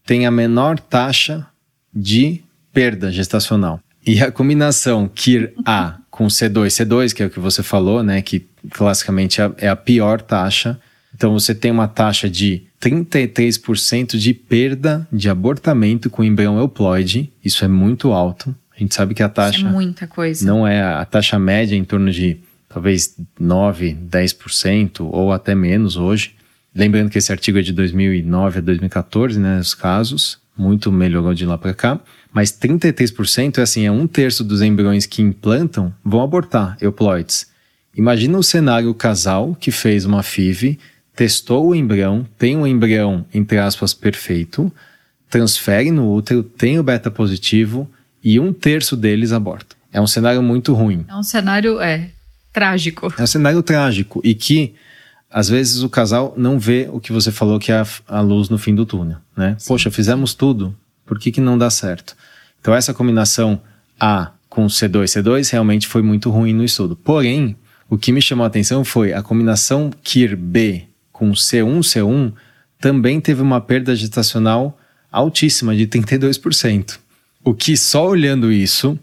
[0.06, 1.48] tem a menor taxa
[1.94, 2.44] de
[2.74, 3.80] perda gestacional.
[4.06, 8.48] E a combinação KIR-A com C2, C2, que é o que você falou, né, que
[8.72, 10.80] classicamente é, é a pior taxa.
[11.16, 17.32] Então você tem uma taxa de 33% de perda de abortamento com embrião euploide.
[17.44, 18.56] Isso é muito alto.
[18.76, 19.60] A gente sabe que a taxa.
[19.60, 20.46] Isso é muita coisa.
[20.46, 26.36] Não é a taxa média em torno de talvez 9, 10% ou até menos hoje.
[26.74, 30.40] Lembrando que esse artigo é de 2009 a 2014, né, os casos.
[30.58, 32.00] Muito melhorou de lá para cá.
[32.34, 37.48] Mas 33% é assim, é um terço dos embriões que implantam vão abortar euploides.
[37.96, 40.80] Imagina o cenário o casal que fez uma FIV,
[41.14, 44.72] testou o embrião, tem um embrião, entre aspas, perfeito,
[45.30, 47.90] transfere no útero, tem o beta positivo
[48.24, 49.76] e um terço deles aborta.
[49.92, 51.06] É um cenário muito ruim.
[51.10, 52.12] É um cenário, é,
[52.54, 53.14] trágico.
[53.18, 54.74] É um cenário trágico e que
[55.30, 58.50] às vezes o casal não vê o que você falou que é a, a luz
[58.50, 59.56] no fim do túnel, né?
[59.58, 59.68] Sim.
[59.70, 60.76] Poxa, fizemos tudo,
[61.12, 62.16] por que, que não dá certo?
[62.62, 63.62] Então, essa combinação
[64.00, 66.96] A com C2, C2 realmente foi muito ruim no estudo.
[66.96, 67.54] Porém,
[67.90, 72.32] o que me chamou a atenção foi a combinação KIR-B com C1, C1
[72.80, 74.80] também teve uma perda gestacional
[75.12, 76.98] altíssima, de 32%.
[77.44, 78.98] O que só olhando isso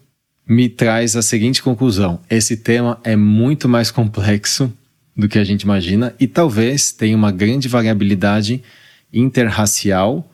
[0.49, 4.73] me traz a seguinte conclusão: esse tema é muito mais complexo
[5.15, 8.63] do que a gente imagina e talvez tenha uma grande variabilidade
[9.13, 10.27] interracial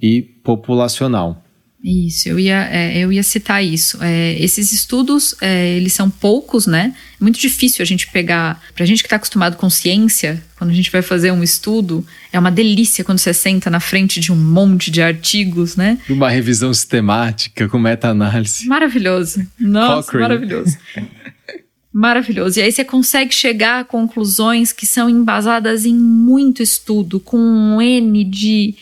[0.00, 1.42] e populacional.
[1.88, 4.02] Isso, eu ia, é, eu ia citar isso.
[4.02, 6.92] É, esses estudos, é, eles são poucos, né?
[7.20, 8.60] É muito difícil a gente pegar.
[8.74, 12.38] Pra gente que está acostumado com ciência, quando a gente vai fazer um estudo, é
[12.40, 15.98] uma delícia quando você senta na frente de um monte de artigos, né?
[16.08, 18.66] Uma revisão sistemática com meta-análise.
[18.66, 19.46] Maravilhoso.
[19.56, 20.22] Nossa, Cochrane.
[20.22, 20.76] maravilhoso.
[21.92, 22.58] Maravilhoso.
[22.58, 27.80] E aí você consegue chegar a conclusões que são embasadas em muito estudo, com um
[27.80, 28.74] N de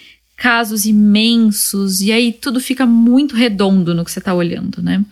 [0.44, 5.02] casos imensos, e aí tudo fica muito redondo no que você está olhando, né?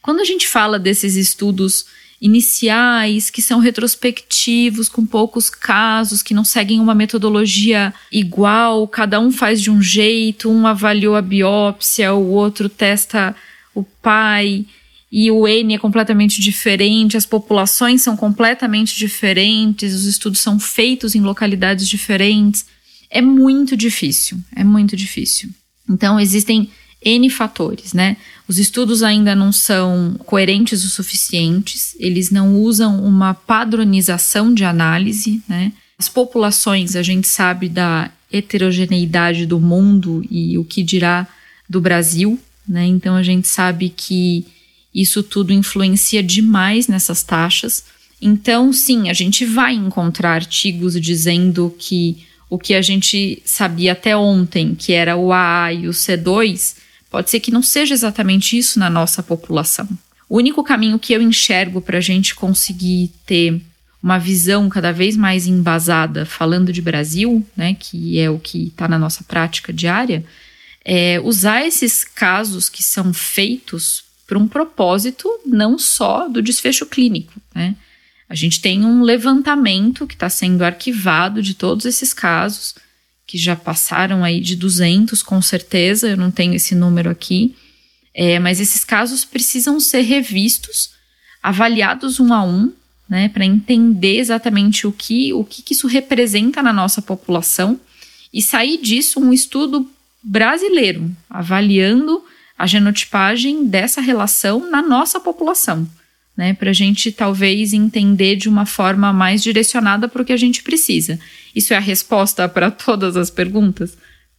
[0.00, 1.84] Quando a gente fala desses estudos
[2.18, 9.30] iniciais, que são retrospectivos, com poucos casos, que não seguem uma metodologia igual, cada um
[9.30, 13.36] faz de um jeito, um avaliou a biópsia, o outro testa
[13.74, 14.64] o pai,
[15.12, 21.14] e o N é completamente diferente, as populações são completamente diferentes, os estudos são feitos
[21.14, 22.64] em localidades diferentes
[23.10, 25.50] é muito difícil, é muito difícil.
[25.88, 26.70] Então existem
[27.02, 28.16] N fatores, né?
[28.46, 35.42] Os estudos ainda não são coerentes o suficientes, eles não usam uma padronização de análise,
[35.48, 35.72] né?
[35.98, 41.26] As populações, a gente sabe da heterogeneidade do mundo e o que dirá
[41.68, 42.86] do Brasil, né?
[42.86, 44.46] Então a gente sabe que
[44.94, 47.84] isso tudo influencia demais nessas taxas.
[48.20, 54.16] Então, sim, a gente vai encontrar artigos dizendo que o que a gente sabia até
[54.16, 56.74] ontem, que era o AA e o C2,
[57.08, 59.88] pode ser que não seja exatamente isso na nossa população.
[60.28, 63.60] O único caminho que eu enxergo para a gente conseguir ter
[64.02, 68.88] uma visão cada vez mais embasada, falando de Brasil, né, que é o que está
[68.88, 70.24] na nossa prática diária,
[70.84, 77.34] é usar esses casos que são feitos para um propósito não só do desfecho clínico,
[77.54, 77.74] né?
[78.30, 82.76] A gente tem um levantamento que está sendo arquivado de todos esses casos,
[83.26, 87.56] que já passaram aí de 200, com certeza, eu não tenho esse número aqui,
[88.14, 90.92] é, mas esses casos precisam ser revistos,
[91.42, 92.72] avaliados um a um,
[93.08, 97.80] né, para entender exatamente o que, o que, que isso representa na nossa população
[98.32, 99.90] e sair disso um estudo
[100.22, 102.24] brasileiro, avaliando
[102.56, 105.88] a genotipagem dessa relação na nossa população
[106.36, 106.54] né?
[106.54, 110.62] Para a gente talvez entender de uma forma mais direcionada para o que a gente
[110.62, 111.18] precisa.
[111.54, 113.96] Isso é a resposta para todas as perguntas?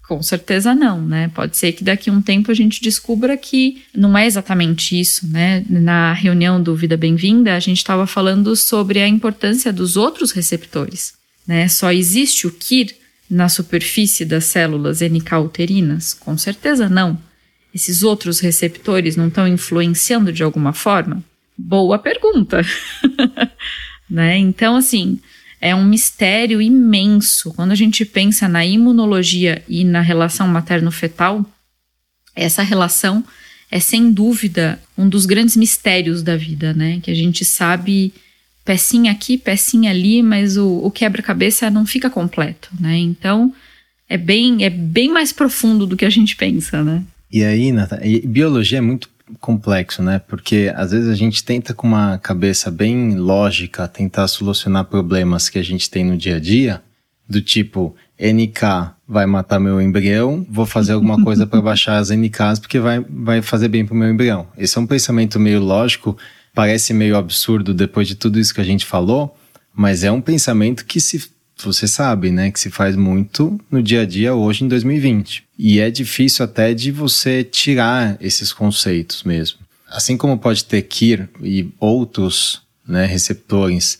[0.08, 1.32] Com certeza não, né?
[1.34, 5.28] Pode ser que daqui a um tempo a gente descubra que não é exatamente isso,
[5.28, 5.64] né?
[5.70, 11.14] Na reunião do Vida Bem-vinda, a gente estava falando sobre a importância dos outros receptores,
[11.48, 11.68] né?
[11.70, 12.94] Só existe o KIR
[13.30, 16.14] na superfície das células NK uterinas?
[16.14, 17.18] Com certeza não.
[17.74, 21.24] Esses outros receptores não estão influenciando de alguma forma?
[21.64, 22.62] Boa pergunta.
[24.09, 24.38] né?
[24.38, 25.20] Então, assim,
[25.59, 27.53] é um mistério imenso.
[27.53, 31.45] Quando a gente pensa na imunologia e na relação materno-fetal,
[32.36, 33.24] essa relação
[33.70, 36.99] é sem dúvida um dos grandes mistérios da vida, né?
[37.01, 38.12] Que a gente sabe
[38.66, 42.97] pecinha aqui, pecinha ali, mas o, o quebra-cabeça não fica completo, né?
[42.97, 43.53] Então
[44.09, 47.03] é bem, é bem mais profundo do que a gente pensa, né?
[47.32, 49.09] E aí, Natália, biologia é muito
[49.39, 50.19] complexo, né?
[50.19, 55.59] Porque às vezes a gente tenta com uma cabeça bem lógica tentar solucionar problemas que
[55.59, 56.82] a gente tem no dia a dia,
[57.27, 62.59] do tipo NK vai matar meu embrião, vou fazer alguma coisa para baixar as NKs
[62.59, 64.47] porque vai, vai fazer bem pro meu embrião.
[64.57, 66.17] Esse é um pensamento meio lógico,
[66.53, 69.36] parece meio absurdo depois de tudo isso que a gente falou,
[69.73, 71.32] mas é um pensamento que se
[71.66, 75.43] você sabe, né, que se faz muito no dia a dia hoje em 2020.
[75.57, 79.59] E é difícil até de você tirar esses conceitos mesmo.
[79.88, 83.99] Assim como pode ter KIR e outros né, receptores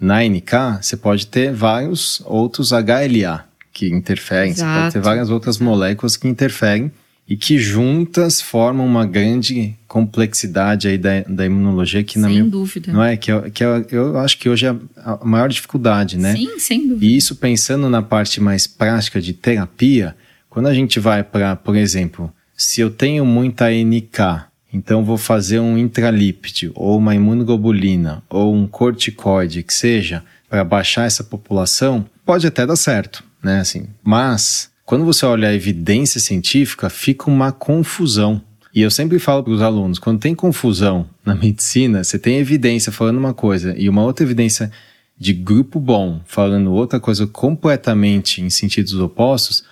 [0.00, 4.70] na NK, você pode ter vários outros HLA que interferem, Exato.
[4.70, 6.92] você pode ter várias outras moléculas que interferem
[7.32, 12.50] e que juntas formam uma grande complexidade aí da, da imunologia que na sem minha
[12.50, 12.92] dúvida.
[12.92, 13.16] não é?
[13.16, 16.36] Que, é, que é, eu acho que hoje é a maior dificuldade né?
[16.36, 17.06] Sim sem dúvida.
[17.06, 20.14] E isso pensando na parte mais prática de terapia
[20.50, 25.58] quando a gente vai para por exemplo se eu tenho muita NK então vou fazer
[25.58, 32.46] um intralípide ou uma imunoglobulina ou um corticoide que seja para baixar essa população pode
[32.46, 33.60] até dar certo né?
[33.60, 38.40] Assim mas quando você olha a evidência científica, fica uma confusão.
[38.74, 42.90] E eu sempre falo para os alunos, quando tem confusão na medicina, você tem evidência
[42.90, 44.70] falando uma coisa e uma outra evidência
[45.18, 49.64] de grupo bom falando outra coisa completamente em sentidos opostos,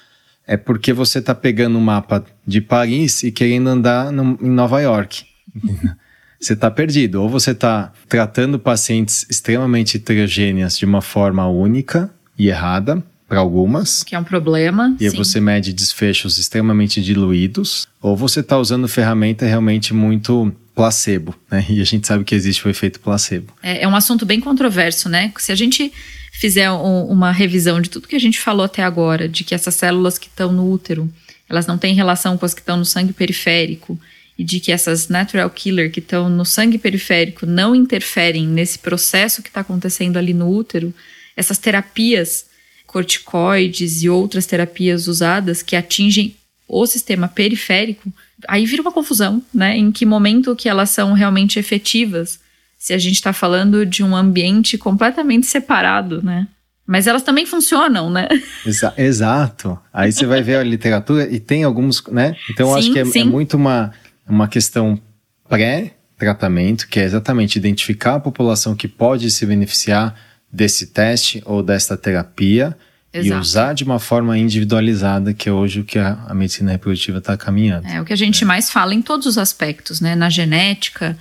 [0.47, 4.81] é porque você está pegando um mapa de Paris e querendo andar no, em Nova
[4.81, 5.25] York.
[6.41, 7.23] você está perdido.
[7.23, 14.03] Ou você está tratando pacientes extremamente heterogêneas de uma forma única e errada, para algumas.
[14.03, 14.97] Que é um problema.
[14.99, 15.17] E sim.
[15.17, 17.87] você mede desfechos extremamente diluídos.
[18.03, 21.65] Ou você está usando ferramenta realmente muito placebo, né?
[21.69, 23.53] E a gente sabe que existe o efeito placebo.
[23.63, 25.33] É, é um assunto bem controverso, né?
[25.39, 25.93] Se a gente
[26.33, 29.77] fizer um, uma revisão de tudo que a gente falou até agora, de que essas
[29.77, 31.09] células que estão no útero,
[31.49, 33.97] elas não têm relação com as que estão no sangue periférico,
[34.37, 39.43] e de que essas natural killer que estão no sangue periférico não interferem nesse processo
[39.43, 40.93] que está acontecendo ali no útero,
[41.37, 42.50] essas terapias
[42.91, 46.35] corticoides e outras terapias usadas que atingem
[46.67, 48.13] o sistema periférico,
[48.49, 49.77] aí vira uma confusão, né?
[49.77, 52.41] Em que momento que elas são realmente efetivas?
[52.77, 56.49] Se a gente está falando de um ambiente completamente separado, né?
[56.85, 58.27] Mas elas também funcionam, né?
[58.67, 59.79] Exa exato.
[59.93, 62.35] Aí você vai ver a literatura e tem alguns, né?
[62.51, 63.93] Então eu acho que é, é, muito uma,
[64.29, 65.01] uma questão
[65.49, 71.97] pré-tratamento, que é exatamente identificar a população que pode se beneficiar desse teste ou desta
[71.97, 72.77] terapia
[73.13, 73.29] Exato.
[73.29, 77.19] e usar de uma forma individualizada, que é hoje o que a, a medicina reprodutiva
[77.19, 77.87] está caminhando.
[77.87, 78.47] É o que a gente é.
[78.47, 80.15] mais fala em todos os aspectos, né?
[80.15, 81.17] Na genética,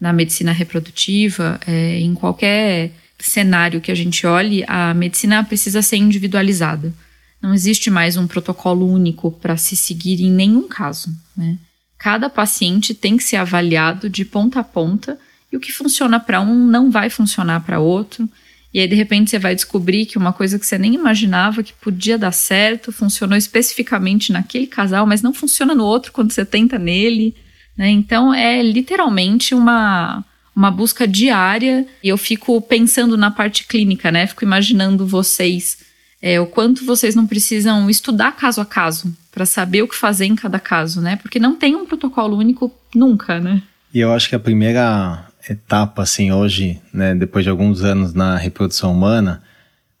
[0.00, 5.96] na medicina reprodutiva, é, em qualquer cenário que a gente olhe, a medicina precisa ser
[5.96, 6.92] individualizada.
[7.40, 11.10] Não existe mais um protocolo único para se seguir em nenhum caso.
[11.36, 11.58] Né?
[11.98, 15.18] Cada paciente tem que ser avaliado de ponta a ponta
[15.52, 18.28] e o que funciona para um não vai funcionar para outro.
[18.72, 21.74] E aí, de repente, você vai descobrir que uma coisa que você nem imaginava que
[21.74, 26.78] podia dar certo funcionou especificamente naquele casal, mas não funciona no outro quando você tenta
[26.78, 27.34] nele.
[27.76, 27.90] Né?
[27.90, 30.24] Então, é literalmente uma,
[30.56, 31.86] uma busca diária.
[32.02, 34.26] E eu fico pensando na parte clínica, né?
[34.26, 35.78] Fico imaginando vocês,
[36.20, 40.26] é, o quanto vocês não precisam estudar caso a caso para saber o que fazer
[40.26, 41.16] em cada caso, né?
[41.16, 43.62] Porque não tem um protocolo único nunca, né?
[43.92, 48.36] E eu acho que a primeira etapa, assim, hoje, né, depois de alguns anos na
[48.36, 49.42] reprodução humana,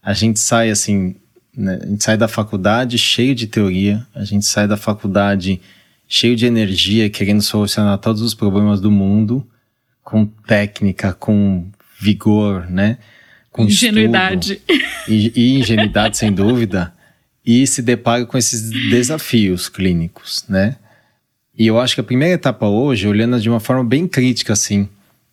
[0.02, 1.16] a gente sai, assim,
[1.56, 5.60] né, a gente sai da faculdade cheio de teoria, a gente sai da faculdade
[6.08, 9.46] cheio de energia, querendo solucionar todos os problemas do mundo,
[10.02, 11.66] com técnica, com
[11.98, 12.98] vigor, né?
[13.50, 14.60] Com ingenuidade.
[15.08, 16.92] E, e ingenuidade, sem dúvida.
[17.44, 20.76] E se depara com esses desafios clínicos, né?
[21.56, 24.88] E eu acho que a primeira etapa hoje, olhando de uma forma bem crítica, assim,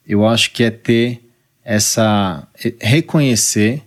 [0.10, 1.22] eu acho que é ter
[1.64, 2.48] essa.
[2.66, 3.84] É, reconhecer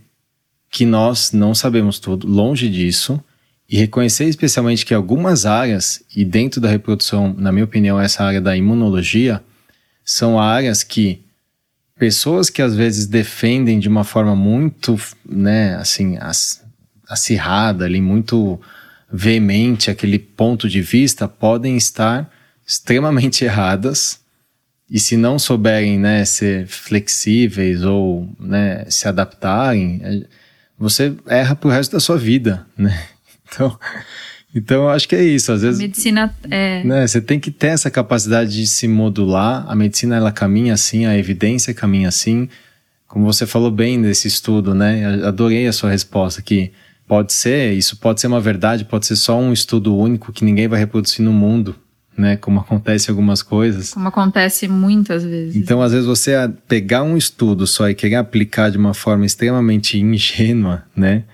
[0.71, 3.23] que nós não sabemos tudo, longe disso,
[3.69, 8.41] e reconhecer especialmente que algumas áreas, e dentro da reprodução, na minha opinião, essa área
[8.41, 9.43] da imunologia,
[10.05, 11.25] são áreas que
[11.99, 14.99] pessoas que às vezes defendem de uma forma muito,
[15.29, 16.17] né, assim,
[17.09, 18.61] acirrada ali, muito
[19.13, 22.31] veemente aquele ponto de vista, podem estar
[22.67, 24.22] extremamente erradas
[24.93, 30.27] e se não souberem né, ser flexíveis ou né, se adaptarem, é,
[30.79, 33.03] você erra pro resto da sua vida, né?
[33.49, 33.79] Então,
[34.55, 35.51] então eu acho que é isso.
[35.51, 36.85] Às vezes, a medicina é...
[36.85, 39.65] Né, você tem que ter essa capacidade de se modular.
[39.67, 42.47] A medicina ela caminha assim, a evidência caminha assim.
[43.09, 45.25] Como você falou bem nesse estudo, né?
[45.25, 46.71] Adorei a sua resposta que
[47.09, 50.69] pode ser, isso pode ser uma verdade, pode ser só um estudo único que ninguém
[50.69, 51.75] vai reproduzir no mundo
[52.17, 52.37] né?
[52.37, 53.93] Como acontece algumas coisas.
[53.93, 55.57] Como acontece muitas vezes.
[55.57, 56.33] Então, às vezes, você
[56.69, 61.25] pegar um estudo só e querer aplicar de uma forma extremamente ingênua, né?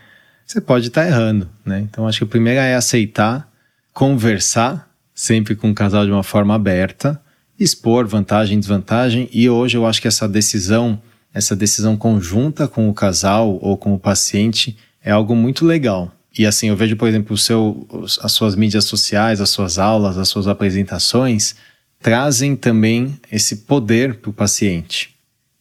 [0.46, 1.80] Você pode estar tá errando, né?
[1.80, 3.50] Então, acho que a primeira é aceitar,
[3.92, 7.20] conversar sempre com o casal de uma forma aberta,
[7.58, 9.28] expor vantagem e desvantagem.
[9.32, 11.02] E hoje eu acho que essa decisão,
[11.34, 16.12] essa decisão conjunta com o casal ou com o paciente é algo muito legal.
[16.36, 17.86] E assim, eu vejo, por exemplo, o seu,
[18.22, 21.56] as suas mídias sociais, as suas aulas, as suas apresentações
[22.00, 25.10] trazem também esse poder para o paciente,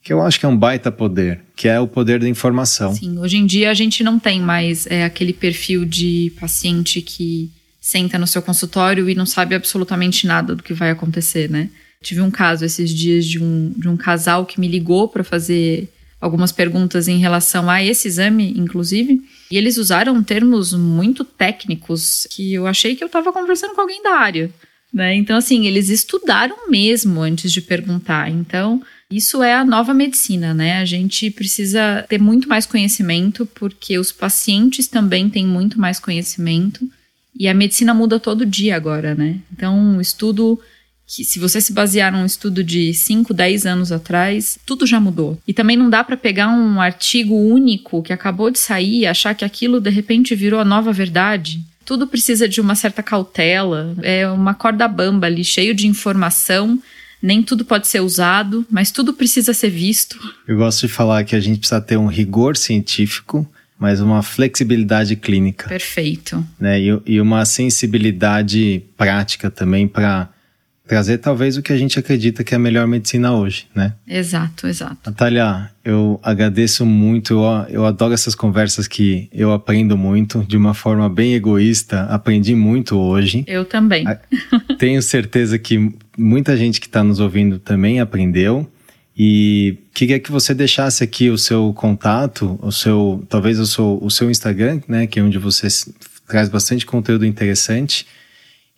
[0.03, 2.93] que eu acho que é um baita poder, que é o poder da informação.
[2.93, 7.51] Sim, hoje em dia a gente não tem mais é, aquele perfil de paciente que
[7.81, 11.69] senta no seu consultório e não sabe absolutamente nada do que vai acontecer, né?
[12.01, 15.89] Tive um caso esses dias de um, de um casal que me ligou para fazer
[16.21, 19.21] algumas perguntas em relação a esse exame, inclusive.
[19.49, 24.03] E eles usaram termos muito técnicos que eu achei que eu estava conversando com alguém
[24.03, 24.51] da área.
[24.93, 25.15] Né?
[25.15, 28.29] Então, assim, eles estudaram mesmo antes de perguntar.
[28.29, 30.79] Então, isso é a nova medicina, né?
[30.79, 36.89] A gente precisa ter muito mais conhecimento, porque os pacientes também têm muito mais conhecimento.
[37.39, 39.39] E a medicina muda todo dia agora, né?
[39.51, 40.59] Então, estudo
[41.07, 45.39] que se você se basear num estudo de 5, 10 anos atrás, tudo já mudou.
[45.47, 49.33] E também não dá para pegar um artigo único que acabou de sair e achar
[49.33, 51.61] que aquilo de repente virou a nova verdade.
[51.85, 56.77] Tudo precisa de uma certa cautela, é uma corda bamba ali, cheio de informação,
[57.21, 60.19] Nem tudo pode ser usado, mas tudo precisa ser visto.
[60.47, 63.47] Eu gosto de falar que a gente precisa ter um rigor científico,
[63.79, 65.67] mas uma flexibilidade clínica.
[65.67, 66.45] Perfeito.
[66.59, 66.79] Né?
[66.79, 70.29] E, e uma sensibilidade prática também para
[70.87, 73.93] trazer talvez o que a gente acredita que é a melhor medicina hoje, né?
[74.07, 74.97] Exato, exato.
[75.05, 80.73] Natália, eu agradeço muito, eu, eu adoro essas conversas que eu aprendo muito, de uma
[80.73, 83.43] forma bem egoísta, aprendi muito hoje.
[83.47, 84.05] Eu também.
[84.79, 88.69] Tenho certeza que muita gente que está nos ouvindo também aprendeu.
[89.19, 94.11] E queria que você deixasse aqui o seu contato, o seu, talvez o seu, o
[94.11, 95.67] seu Instagram, né, que é onde você
[96.27, 98.05] traz bastante conteúdo interessante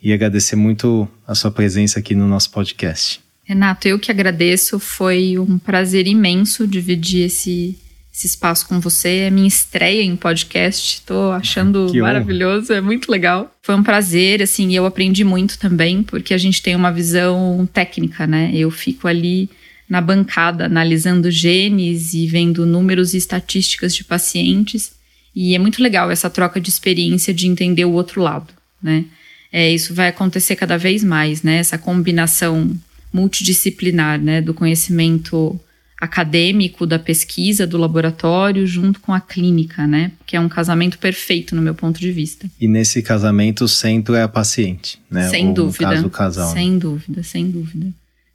[0.02, 3.20] e agradecer muito a sua presença aqui no nosso podcast.
[3.44, 4.80] Renato, eu que agradeço.
[4.80, 7.76] Foi um prazer imenso dividir esse,
[8.14, 9.22] esse espaço com você.
[9.22, 11.00] É minha estreia em podcast.
[11.00, 13.52] Estou achando que maravilhoso, é muito legal.
[13.64, 17.68] Foi um prazer, assim, e eu aprendi muito também, porque a gente tem uma visão
[17.74, 18.52] técnica, né?
[18.54, 19.50] Eu fico ali
[19.90, 24.92] na bancada analisando genes e vendo números e estatísticas de pacientes.
[25.36, 29.06] E é muito legal essa troca de experiência de entender o outro lado, né?
[29.52, 31.58] É, isso vai acontecer cada vez mais, né?
[31.58, 32.76] Essa combinação
[33.12, 34.42] multidisciplinar, né?
[34.42, 35.60] Do conhecimento
[36.00, 40.12] acadêmico, da pesquisa, do laboratório, junto com a clínica, né?
[40.26, 42.50] Que é um casamento perfeito no meu ponto de vista.
[42.60, 45.28] E nesse casamento o centro é a paciente, né?
[45.30, 45.90] Sem Ou, dúvida.
[45.90, 46.54] caso, o casal.
[46.54, 46.80] Sem né?
[46.80, 47.88] dúvida, sem dúvida.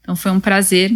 [0.02, 0.92] Então foi um prazer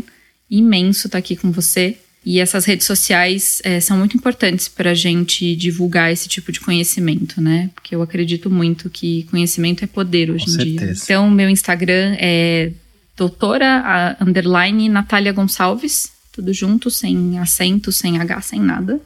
[0.50, 1.96] imenso estar aqui com você.
[2.28, 6.60] E essas redes sociais é, são muito importantes para a gente divulgar esse tipo de
[6.60, 7.70] conhecimento, né?
[7.74, 10.92] Porque eu acredito muito que conhecimento é poder hoje Com em certeza.
[10.92, 11.02] dia.
[11.04, 12.70] Então, meu Instagram é
[13.16, 19.00] doutora underline Natália Gonçalves, tudo junto, sem acento, sem H, sem nada.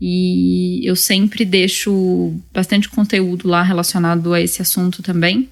[0.00, 5.48] E eu sempre deixo bastante conteúdo lá relacionado a esse assunto também.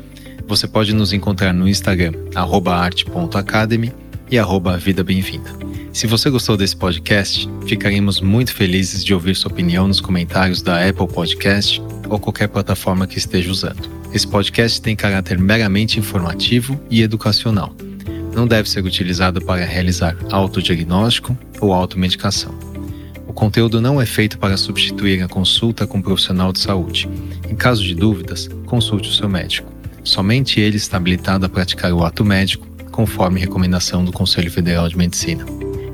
[0.46, 3.92] Você pode nos encontrar no Instagram, arte.academy
[4.32, 5.50] e arroba Vida Bem-vinda.
[5.92, 10.88] Se você gostou desse podcast, ficaremos muito felizes de ouvir sua opinião nos comentários da
[10.88, 13.90] Apple Podcast ou qualquer plataforma que esteja usando.
[14.10, 17.76] Esse podcast tem caráter meramente informativo e educacional.
[18.34, 22.58] Não deve ser utilizado para realizar autodiagnóstico ou automedicação.
[23.26, 27.06] O conteúdo não é feito para substituir a consulta com um profissional de saúde.
[27.50, 29.70] Em caso de dúvidas, consulte o seu médico.
[30.02, 34.96] Somente ele está habilitado a praticar o ato médico conforme recomendação do Conselho Federal de
[34.96, 35.44] Medicina.